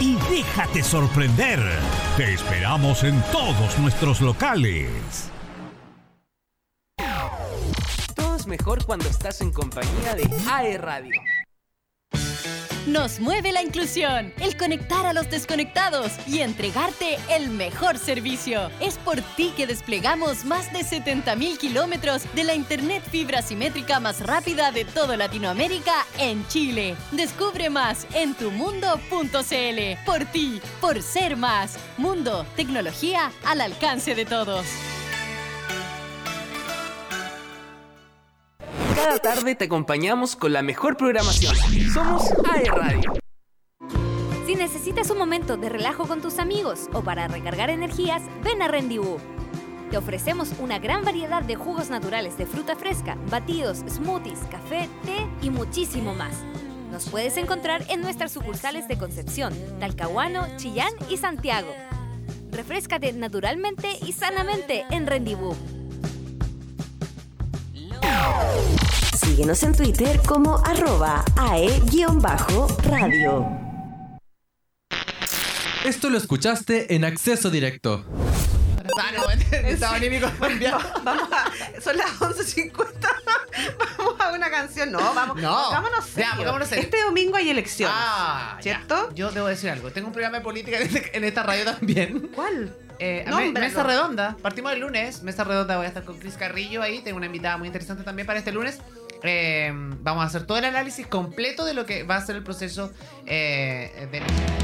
y 0.00 0.16
déjate 0.28 0.82
sorprender. 0.82 1.60
Te 2.16 2.34
esperamos 2.34 3.04
en 3.04 3.22
todos 3.30 3.78
nuestros 3.78 4.20
locales. 4.20 5.30
Todo 8.16 8.34
es 8.34 8.46
mejor 8.48 8.84
cuando 8.84 9.08
estás 9.08 9.40
en 9.40 9.52
compañía 9.52 10.16
de 10.16 10.28
AE 10.50 10.78
Radio. 10.78 11.20
Nos 12.88 13.20
mueve 13.20 13.52
la 13.52 13.62
inclusión, 13.62 14.32
el 14.40 14.56
conectar 14.56 15.04
a 15.04 15.12
los 15.12 15.28
desconectados 15.28 16.12
y 16.26 16.38
entregarte 16.38 17.18
el 17.28 17.50
mejor 17.50 17.98
servicio. 17.98 18.70
Es 18.80 18.96
por 18.96 19.20
ti 19.36 19.52
que 19.54 19.66
desplegamos 19.66 20.46
más 20.46 20.72
de 20.72 20.78
70.000 20.78 21.58
kilómetros 21.58 22.22
de 22.34 22.44
la 22.44 22.54
Internet 22.54 23.02
fibra 23.10 23.42
simétrica 23.42 24.00
más 24.00 24.26
rápida 24.26 24.72
de 24.72 24.86
toda 24.86 25.18
Latinoamérica 25.18 26.06
en 26.18 26.48
Chile. 26.48 26.96
Descubre 27.12 27.68
más 27.68 28.06
en 28.14 28.34
tumundo.cl. 28.34 30.04
Por 30.06 30.24
ti, 30.32 30.58
por 30.80 31.02
ser 31.02 31.36
más. 31.36 31.76
Mundo, 31.98 32.46
tecnología 32.56 33.30
al 33.44 33.60
alcance 33.60 34.14
de 34.14 34.24
todos. 34.24 34.64
Cada 39.04 39.18
tarde 39.20 39.54
te 39.54 39.66
acompañamos 39.66 40.34
con 40.34 40.52
la 40.52 40.60
mejor 40.60 40.96
programación. 40.96 41.54
Somos 41.94 42.32
AE 42.52 42.64
Radio. 42.64 43.12
Si 44.44 44.56
necesitas 44.56 45.08
un 45.10 45.18
momento 45.18 45.56
de 45.56 45.68
relajo 45.68 46.08
con 46.08 46.20
tus 46.20 46.40
amigos 46.40 46.88
o 46.92 47.02
para 47.02 47.28
recargar 47.28 47.70
energías, 47.70 48.22
ven 48.42 48.60
a 48.60 48.66
Rendezvous. 48.66 49.22
Te 49.92 49.98
ofrecemos 49.98 50.52
una 50.58 50.80
gran 50.80 51.04
variedad 51.04 51.44
de 51.44 51.54
jugos 51.54 51.90
naturales 51.90 52.36
de 52.38 52.46
fruta 52.46 52.74
fresca, 52.74 53.16
batidos, 53.30 53.84
smoothies, 53.88 54.40
café, 54.50 54.88
té 55.04 55.28
y 55.42 55.50
muchísimo 55.50 56.12
más. 56.12 56.34
Nos 56.90 57.08
puedes 57.08 57.36
encontrar 57.36 57.84
en 57.88 58.00
nuestras 58.00 58.32
sucursales 58.32 58.88
de 58.88 58.98
Concepción, 58.98 59.54
Talcahuano, 59.78 60.44
Chillán 60.56 60.92
y 61.08 61.18
Santiago. 61.18 61.72
Refrescate 62.50 63.12
naturalmente 63.12 63.96
y 64.04 64.12
sanamente 64.12 64.84
en 64.90 65.06
Rendezvous. 65.06 65.56
Síguenos 69.28 69.62
en 69.62 69.74
Twitter 69.74 70.18
como 70.26 70.56
arroba 70.64 71.22
ae-radio. 71.36 72.56
Esto 75.84 76.08
lo 76.08 76.16
escuchaste 76.16 76.94
en 76.94 77.04
acceso 77.04 77.50
directo. 77.50 78.06
Ah, 78.98 79.10
no, 79.14 79.24
estaba 79.68 79.96
anímico 79.96 80.30
cambiado. 80.40 80.80
Vamos 81.04 81.28
a, 81.30 81.52
son 81.80 81.98
las 81.98 82.06
11.50. 82.18 82.72
vamos 83.98 84.14
a 84.18 84.32
una 84.32 84.50
canción. 84.50 84.90
No, 84.92 84.98
vamos. 85.14 85.36
No. 85.36 85.70
Vámonos 85.72 86.06
Ya, 86.06 86.12
serio. 86.14 86.30
pongámonos 86.38 86.68
serio. 86.68 86.84
Este 86.84 87.02
domingo 87.02 87.36
hay 87.36 87.50
elecciones. 87.50 87.94
Ah, 87.96 88.56
¿Cierto? 88.62 89.10
ya. 89.10 89.14
Yo 89.14 89.30
debo 89.30 89.46
decir 89.48 89.68
algo. 89.68 89.90
Tengo 89.90 90.06
un 90.06 90.14
programa 90.14 90.38
de 90.38 90.42
política 90.44 90.78
en, 90.78 90.84
este- 90.86 91.14
en 91.16 91.24
esta 91.24 91.42
radio 91.42 91.66
también. 91.66 92.30
¿Cuál? 92.34 92.74
Eh, 93.00 93.24
me- 93.32 93.52
mesa 93.52 93.84
redonda. 93.84 94.36
Partimos 94.42 94.72
el 94.72 94.80
lunes. 94.80 95.22
Mesa 95.22 95.44
redonda. 95.44 95.76
Voy 95.76 95.84
a 95.84 95.88
estar 95.88 96.02
con 96.02 96.18
Cris 96.18 96.34
Carrillo 96.34 96.82
ahí. 96.82 97.00
Tengo 97.00 97.16
una 97.16 97.26
invitada 97.26 97.56
muy 97.56 97.68
interesante 97.68 98.02
también 98.02 98.26
para 98.26 98.40
este 98.40 98.50
lunes. 98.50 98.80
Eh, 99.22 99.72
vamos 100.00 100.22
a 100.22 100.26
hacer 100.26 100.46
todo 100.46 100.58
el 100.58 100.64
análisis 100.64 101.06
completo 101.06 101.64
de 101.64 101.74
lo 101.74 101.86
que 101.86 102.02
va 102.02 102.16
a 102.16 102.20
ser 102.20 102.36
el 102.36 102.44
proceso 102.44 102.92
eh, 103.26 104.08
de 104.10 104.57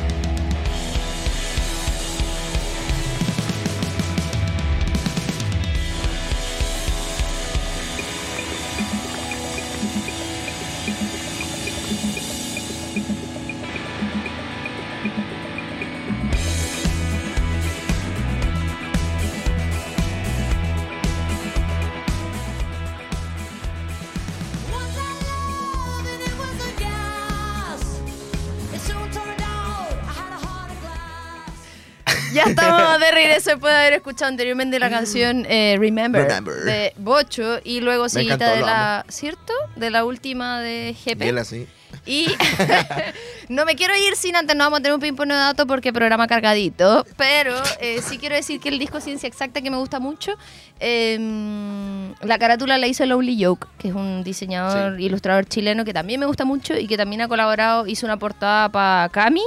estamos 33.45 33.45
de 33.45 33.45
regreso 33.45 33.51
después 33.51 33.73
de 33.73 33.79
haber 33.79 33.93
escuchado 33.95 34.29
anteriormente 34.29 34.79
la 34.79 34.91
canción 34.91 35.47
eh, 35.49 35.77
Remember, 35.79 36.23
Remember. 36.23 36.55
de 36.65 36.93
Bocho 36.97 37.59
y 37.65 37.81
luego 37.81 38.09
seguida 38.09 38.55
de 38.55 38.61
la, 38.61 39.05
¿cierto? 39.09 39.53
De 39.77 39.91
la 39.91 40.05
última 40.05 40.61
de 40.61 40.97
GP. 41.05 41.19
Bien 41.19 41.39
así. 41.39 41.67
Y 42.07 42.27
no 43.49 43.65
me 43.65 43.77
quiero 43.77 43.95
ir 43.97 44.17
sin 44.17 44.37
antes, 44.37 44.55
no 44.57 44.65
vamos 44.65 44.81
a 44.81 44.83
tener 44.83 44.95
un 44.95 45.01
ping-pong 45.01 45.29
de 45.29 45.35
datos 45.35 45.65
porque 45.67 45.93
programa 45.93 46.27
cargadito, 46.27 47.07
pero 47.17 47.55
eh, 47.81 48.01
sí 48.03 48.19
quiero 48.19 48.35
decir 48.35 48.61
que 48.61 48.69
el 48.69 48.79
disco 48.79 49.01
Ciencia 49.01 49.27
Exacta 49.27 49.63
que 49.63 49.71
me 49.71 49.77
gusta 49.77 50.01
mucho, 50.01 50.37
eh, 50.81 51.19
la 52.21 52.39
carátula 52.39 52.77
la 52.79 52.89
hizo 52.89 53.07
Lonely 53.07 53.43
Joke, 53.43 53.69
que 53.79 53.89
es 53.89 53.95
un 53.95 54.23
diseñador, 54.23 55.01
ilustrador 55.01 55.47
chileno 55.47 55.85
que 55.85 55.95
también 55.95 56.21
me 56.21 56.27
gusta 56.27 56.45
mucho 56.45 56.77
y 56.77 56.87
que 56.87 56.97
también 56.97 57.23
ha 57.23 57.29
colaborado, 57.29 57.87
hizo 57.87 58.07
una 58.07 58.19
portada 58.19 58.69
para 58.71 59.09
Cami 59.09 59.45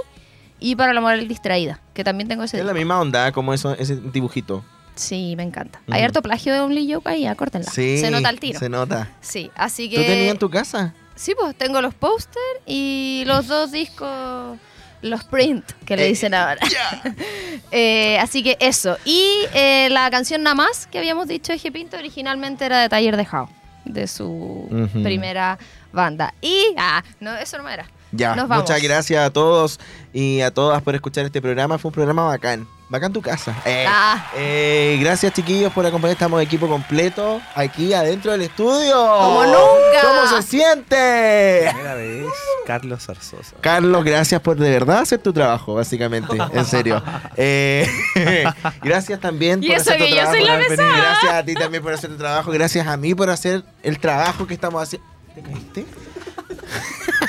y 0.59 0.75
para 0.75 0.93
La 0.93 1.01
Moral 1.01 1.27
Distraída, 1.27 1.79
que 1.97 2.03
también 2.03 2.27
tengo 2.29 2.43
ese 2.43 2.59
Es 2.59 2.65
la 2.65 2.73
misma 2.73 3.01
onda 3.01 3.31
como 3.31 3.53
eso, 3.53 3.73
ese 3.73 3.95
dibujito. 3.97 4.63
Sí, 4.95 5.33
me 5.35 5.43
encanta. 5.43 5.81
Hay 5.89 6.01
harto 6.03 6.21
plagio 6.21 6.53
de 6.53 6.59
Only 6.61 6.93
Joke 6.93 7.09
ahí, 7.09 7.25
acórtenla. 7.25 7.69
Sí. 7.71 7.97
Se 7.99 8.09
nota 8.11 8.29
el 8.29 8.39
tiro. 8.39 8.59
Se 8.59 8.69
nota. 8.69 9.09
Sí, 9.21 9.51
así 9.55 9.89
que... 9.89 9.97
¿Tú 9.97 10.03
tenías 10.03 10.31
en 10.31 10.37
tu 10.39 10.49
casa? 10.49 10.93
Sí, 11.15 11.33
pues 11.39 11.55
tengo 11.57 11.81
los 11.81 11.93
póster 11.95 12.41
y 12.67 13.23
los 13.25 13.47
dos 13.53 13.71
discos, 13.71 14.57
los 15.01 15.23
print, 15.25 15.65
que 15.85 15.97
le 15.97 16.05
Eh, 16.05 16.09
dicen 16.09 16.33
ahora. 16.33 16.59
Eh, 17.71 18.17
así 18.19 18.43
que 18.43 18.55
eso. 18.59 18.97
Y 19.03 19.29
eh, 19.53 19.89
la 19.91 20.09
canción 20.09 20.41
Nada 20.43 20.55
más 20.55 20.87
que 20.87 20.97
habíamos 20.99 21.27
dicho 21.27 21.51
de. 21.53 21.71
Pinto 21.71 21.97
originalmente 21.97 22.65
era 22.65 22.79
de 22.79 22.87
Taller 22.89 23.17
de 23.17 23.27
How, 23.31 23.49
de 23.85 24.07
su 24.07 24.25
Ujú. 24.71 25.03
primera 25.03 25.57
banda. 25.91 26.33
Y, 26.41 26.63
ah, 26.77 27.03
no, 27.19 27.35
eso 27.35 27.57
no 27.57 27.67
era. 27.67 27.85
Ya, 28.11 28.35
Nos 28.35 28.47
vamos. 28.47 28.63
muchas 28.63 28.81
gracias 28.81 29.25
a 29.25 29.29
todos 29.31 29.79
y 30.13 30.41
a 30.41 30.51
todas 30.53 30.81
por 30.81 30.95
escuchar 30.95 31.25
este 31.25 31.41
programa. 31.41 31.77
Fue 31.77 31.89
un 31.89 31.93
programa 31.93 32.23
bacán. 32.25 32.67
Bacán 32.89 33.11
tu 33.11 33.21
casa. 33.21 33.53
Eh, 33.65 33.85
Ah. 33.85 34.31
eh, 34.37 34.97
gracias, 35.01 35.33
chiquillos, 35.33 35.73
por 35.73 35.85
acompañar. 35.85 36.13
Estamos 36.13 36.41
equipo 36.41 36.69
completo 36.69 37.41
aquí 37.53 37.93
adentro 37.93 38.31
del 38.31 38.43
estudio. 38.43 38.95
¡Como 38.95 39.43
nunca! 39.43 40.01
¿Cómo 40.03 40.27
se 40.41 40.41
siente? 40.47 41.67
Primera 41.69 41.95
vez, 41.95 42.25
Carlos 42.65 43.05
Zarzosa. 43.05 43.57
Carlos, 43.59 44.05
gracias 44.05 44.39
por 44.39 44.55
de 44.55 44.69
verdad 44.69 44.99
hacer 44.99 45.19
tu 45.19 45.33
trabajo, 45.33 45.73
básicamente. 45.75 46.37
En 46.53 46.63
serio. 46.65 47.03
Eh, 47.35 47.85
gracias 48.81 49.19
también 49.19 49.61
Y 49.61 49.67
por 49.67 49.75
eso 49.75 49.91
hacer 49.91 49.97
tu 49.97 50.03
que 50.05 50.09
yo 50.11 50.15
trabajo. 50.15 50.37
soy 50.37 50.45
la. 50.45 50.97
Gracias 50.97 51.33
a 51.33 51.43
ti 51.43 51.53
también 51.55 51.83
por 51.83 51.91
hacer 51.93 52.09
tu 52.09 52.17
trabajo. 52.17 52.51
Gracias 52.51 52.87
a 52.87 52.95
mí 52.95 53.13
por 53.13 53.29
hacer 53.29 53.63
el 53.83 53.99
trabajo 53.99 54.47
que 54.47 54.53
estamos 54.53 54.81
haciendo. 54.81 55.05
¿Te 55.35 55.41
caíste? 55.41 55.85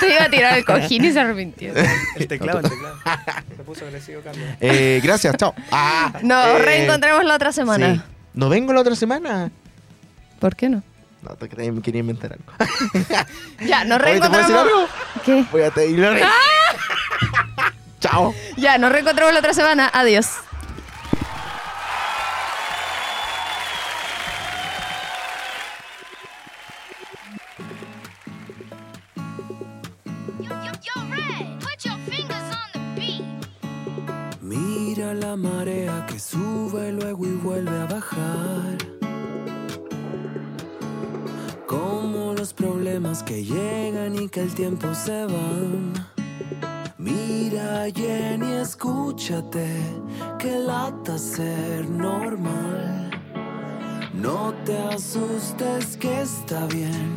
Te 0.00 0.12
iba 0.14 0.24
a 0.24 0.30
tirar 0.30 0.58
el 0.58 0.64
cojín 0.64 1.04
y 1.04 1.12
se 1.12 1.20
arrepintió. 1.20 1.72
El 2.16 2.28
teclado, 2.28 2.60
el 2.60 2.68
teclado. 2.70 2.96
Se 3.56 3.62
puso 3.64 3.84
agresivo, 3.86 4.20
Carlos. 4.22 4.44
Eh, 4.60 5.00
gracias, 5.02 5.36
chao. 5.36 5.54
Ah, 5.72 6.12
Nos 6.22 6.46
eh, 6.46 6.58
reencontramos 6.62 7.24
la 7.24 7.34
otra 7.34 7.52
semana. 7.52 7.94
sí. 7.94 8.00
¿No 8.34 8.48
vengo 8.48 8.72
la 8.72 8.80
otra 8.82 8.94
semana? 8.94 9.50
¿Por 10.38 10.54
qué 10.54 10.68
no? 10.68 10.82
No, 11.22 11.30
te 11.34 11.48
creí, 11.48 11.72
me 11.72 11.82
quería 11.82 12.00
inventar 12.00 12.32
algo. 12.34 12.52
Ya, 13.66 13.84
nos 13.84 14.00
Oye, 14.02 14.20
¿te 14.20 14.28
puedo 14.28 14.38
decir 14.42 14.54
reencontramos. 14.54 14.56
algo? 14.56 14.88
¿Qué? 15.24 15.44
Voy 15.50 15.62
a 15.62 15.70
Taylor. 15.70 16.16
Chao. 18.00 18.34
Ya, 18.56 18.78
nos 18.78 18.92
reencontramos 18.92 19.32
la 19.34 19.40
otra 19.40 19.54
semana. 19.54 19.90
Adiós. 19.92 20.28
La 35.14 35.36
marea 35.36 36.06
que 36.06 36.18
sube 36.18 36.92
luego 36.92 37.26
y 37.26 37.32
vuelve 37.32 37.76
a 37.80 37.86
bajar. 37.86 38.76
Como 41.66 42.34
los 42.34 42.52
problemas 42.52 43.22
que 43.22 43.42
llegan 43.42 44.14
y 44.16 44.28
que 44.28 44.42
el 44.42 44.54
tiempo 44.54 44.94
se 44.94 45.24
van. 45.24 45.94
Mira 46.98 47.86
Jenny, 47.94 48.52
escúchate, 48.52 49.68
que 50.38 50.58
lata 50.58 51.16
ser 51.18 51.88
normal. 51.88 53.10
No 54.12 54.52
te 54.64 54.76
asustes 54.76 55.96
que 55.96 56.20
está 56.20 56.66
bien 56.66 57.16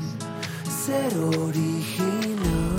ser 0.85 1.15
original. 1.17 2.70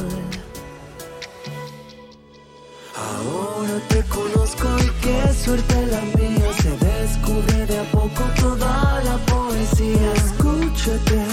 Ahora 3.24 3.78
te 3.88 4.02
conozco 4.04 4.66
y 4.78 4.88
qué 5.00 5.32
suerte 5.32 5.86
la 5.86 6.00
mía. 6.18 6.50
Se 6.60 6.70
descubre 6.86 7.66
de 7.66 7.78
a 7.78 7.84
poco 7.90 8.22
toda 8.40 9.00
la 9.04 9.16
poesía. 9.32 10.12
Escúchate, 10.14 11.24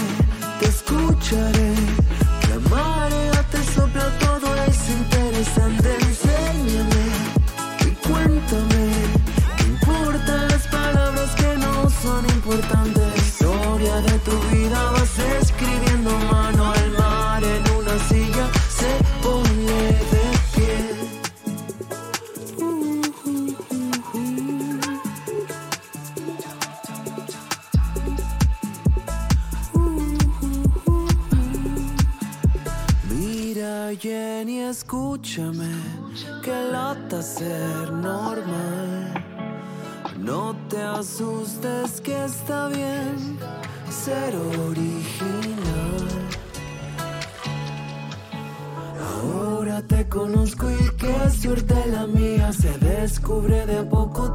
te 0.60 0.66
escucharé. 0.66 1.74
La 2.48 2.58
marea 2.70 3.42
te 3.50 3.62
sopla 3.74 4.08
todo, 4.18 4.54
es 4.68 4.80
interesante. 4.88 5.88
Enséñame 6.08 7.04
y 7.86 7.90
cuéntame. 8.06 8.84
¿Qué 9.56 9.64
importan 9.64 10.48
las 10.48 10.66
palabras 10.68 11.30
que 11.34 11.56
no 11.58 11.90
son 12.02 12.24
importantes? 12.36 13.16
Historia 13.16 13.96
de 13.96 14.18
tu 14.20 14.38
vida 14.52 14.92
vas 14.92 15.18
escribiendo 15.42 16.10
mano 16.30 16.69
escúchame, 35.30 35.70
que 36.42 36.72
lata 36.72 37.22
ser 37.22 37.92
normal. 37.92 39.24
No 40.18 40.56
te 40.68 40.82
asustes 40.82 42.00
que 42.00 42.24
está 42.24 42.68
bien 42.68 43.38
ser 43.90 44.34
original. 44.36 46.08
Ahora 49.22 49.82
te 49.82 50.08
conozco 50.08 50.68
y 50.70 50.96
qué 50.96 51.30
suerte 51.30 51.74
la 51.86 52.06
mía. 52.06 52.52
Se 52.52 52.76
descubre 52.78 53.66
de 53.66 53.82
poco 53.84 54.32